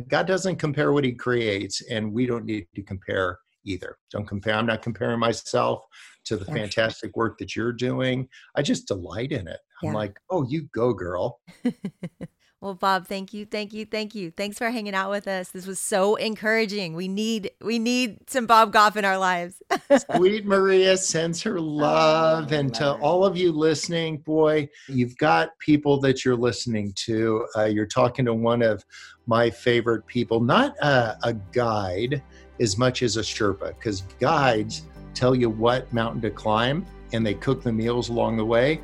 God 0.08 0.28
doesn't 0.28 0.58
compare 0.58 0.92
what 0.92 1.04
he 1.04 1.14
creates, 1.14 1.82
and 1.90 2.12
we 2.12 2.26
don't 2.26 2.46
need 2.46 2.68
to 2.76 2.84
compare 2.84 3.40
either. 3.70 3.98
Don't 4.12 4.28
compare. 4.28 4.56
I'm 4.56 4.66
not 4.66 4.82
comparing 4.82 5.20
myself 5.20 5.84
to 6.26 6.38
the 6.38 6.46
yeah. 6.46 6.54
fantastic 6.54 7.16
work 7.16 7.38
that 7.40 7.56
you're 7.56 7.74
doing. 7.74 8.28
I 8.56 8.62
just 8.62 8.88
delight 8.88 9.32
in 9.32 9.48
it. 9.48 9.60
I'm 9.84 9.94
like, 9.94 10.18
oh, 10.30 10.46
you 10.48 10.68
go, 10.74 10.94
girl. 10.94 11.40
well, 12.62 12.74
Bob, 12.74 13.08
thank 13.08 13.34
you, 13.34 13.46
thank 13.46 13.72
you, 13.72 13.86
thank 13.86 14.14
you. 14.14 14.30
Thanks 14.30 14.58
for 14.58 14.70
hanging 14.70 14.94
out 14.94 15.10
with 15.10 15.26
us. 15.28 15.52
This 15.52 15.66
was 15.66 15.80
so 15.80 16.16
encouraging. 16.16 16.94
We 16.96 17.08
need 17.08 17.52
we 17.62 17.80
need 17.80 18.30
some 18.30 18.46
Bob 18.46 18.74
Goff 18.74 18.98
in 18.98 19.06
our 19.06 19.18
lives. 19.18 19.62
Sweet 20.16 20.46
Maria 20.46 20.98
sends 20.98 21.42
her 21.44 21.60
love, 21.62 22.52
oh, 22.52 22.56
and 22.56 22.74
to 22.76 22.84
her. 22.84 23.00
all 23.00 23.24
of 23.24 23.38
you 23.38 23.54
listening, 23.54 24.18
boy, 24.18 24.68
you've 24.90 25.18
got 25.18 25.58
people 25.60 26.00
that 26.02 26.26
you're 26.26 26.36
listening 26.36 26.92
to. 27.06 27.46
Uh, 27.56 27.66
you're 27.66 27.88
talking 27.88 28.26
to 28.26 28.34
one 28.34 28.62
of 28.62 28.84
my 29.28 29.50
favorite 29.50 30.06
people, 30.08 30.42
not 30.42 30.76
a, 30.80 31.16
a 31.24 31.34
guide 31.54 32.22
as 32.60 32.78
much 32.78 33.02
as 33.02 33.18
a 33.18 33.22
Sherpa, 33.22 33.70
because 33.70 34.02
guides 34.20 34.84
tell 35.14 35.36
you 35.36 35.50
what 35.50 35.92
mountain 35.94 36.22
to 36.22 36.30
climb 36.30 36.86
and 37.14 37.26
they 37.26 37.34
cook 37.34 37.64
the 37.64 37.72
meals 37.72 38.10
along 38.10 38.38
the 38.38 38.46
way. 38.46 38.82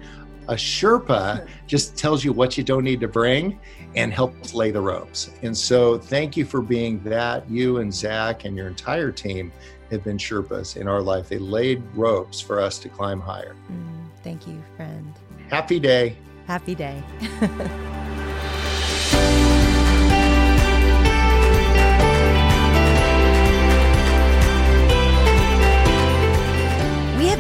A 0.48 0.54
Sherpa 0.54 1.48
just 1.68 1.98
tells 1.98 2.24
you 2.24 2.34
what 2.34 2.58
you 2.58 2.64
don't 2.64 2.84
need 2.84 3.00
to 3.02 3.08
bring 3.08 3.60
and 3.96 4.12
helps 4.12 4.54
lay 4.54 4.72
the 4.72 4.82
ropes. 4.82 5.32
And 5.42 5.56
so, 5.58 5.98
thank 5.98 6.36
you 6.36 6.46
for 6.46 6.62
being 6.62 7.02
that. 7.04 7.50
You 7.50 7.78
and 7.78 7.94
Zach 7.94 8.46
and 8.46 8.56
your 8.58 8.68
entire 8.68 9.12
team 9.12 9.52
have 9.92 10.04
been 10.04 10.18
Sherpas 10.18 10.78
in 10.78 10.88
our 10.88 11.02
life. 11.02 11.30
They 11.30 11.38
laid 11.38 11.82
ropes 11.94 12.42
for 12.42 12.60
us 12.60 12.78
to 12.80 12.90
climb 12.90 13.22
higher. 13.22 13.56
Mm, 13.72 14.08
thank 14.24 14.48
you, 14.48 14.62
friend. 14.76 15.14
Happy 15.50 15.80
day. 15.80 16.18
Happy 16.48 16.76
day. 16.76 17.02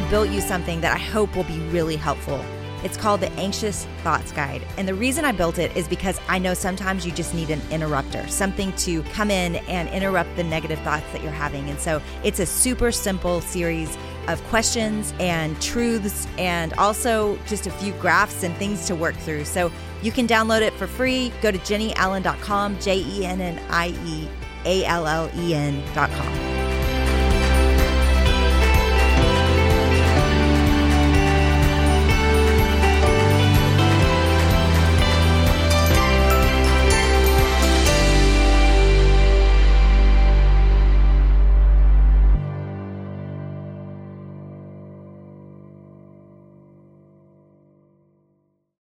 built 0.09 0.29
you 0.29 0.41
something 0.41 0.81
that 0.81 0.93
I 0.93 0.99
hope 0.99 1.35
will 1.35 1.43
be 1.43 1.59
really 1.69 1.95
helpful. 1.95 2.43
It's 2.83 2.97
called 2.97 3.21
the 3.21 3.31
Anxious 3.31 3.87
Thoughts 4.03 4.31
Guide. 4.31 4.61
And 4.77 4.87
the 4.87 4.93
reason 4.93 5.25
I 5.25 5.31
built 5.31 5.57
it 5.57 5.75
is 5.75 5.87
because 5.87 6.19
I 6.27 6.37
know 6.37 6.53
sometimes 6.53 7.03
you 7.03 7.11
just 7.11 7.33
need 7.33 7.49
an 7.49 7.61
interrupter, 7.71 8.27
something 8.27 8.71
to 8.73 9.01
come 9.05 9.31
in 9.31 9.55
and 9.67 9.89
interrupt 9.89 10.35
the 10.35 10.43
negative 10.43 10.77
thoughts 10.79 11.05
that 11.11 11.23
you're 11.23 11.31
having. 11.31 11.67
And 11.69 11.79
so 11.79 11.99
it's 12.23 12.39
a 12.39 12.45
super 12.45 12.91
simple 12.91 13.41
series 13.41 13.97
of 14.27 14.43
questions 14.45 15.15
and 15.19 15.59
truths 15.61 16.27
and 16.37 16.73
also 16.73 17.39
just 17.47 17.65
a 17.65 17.71
few 17.71 17.93
graphs 17.93 18.43
and 18.43 18.55
things 18.57 18.85
to 18.85 18.95
work 18.95 19.15
through. 19.15 19.45
So 19.45 19.71
you 20.03 20.11
can 20.11 20.27
download 20.27 20.61
it 20.61 20.73
for 20.73 20.85
free. 20.85 21.31
Go 21.41 21.51
to 21.51 21.57
jennieallen.com, 21.57 22.79
J 22.79 22.99
E 22.99 23.25
N 23.25 23.41
N 23.41 23.59
I 23.69 23.87
E 24.05 24.27
A 24.65 24.85
L 24.85 25.07
L 25.07 25.31
E 25.35 25.55
N.com. 25.55 26.54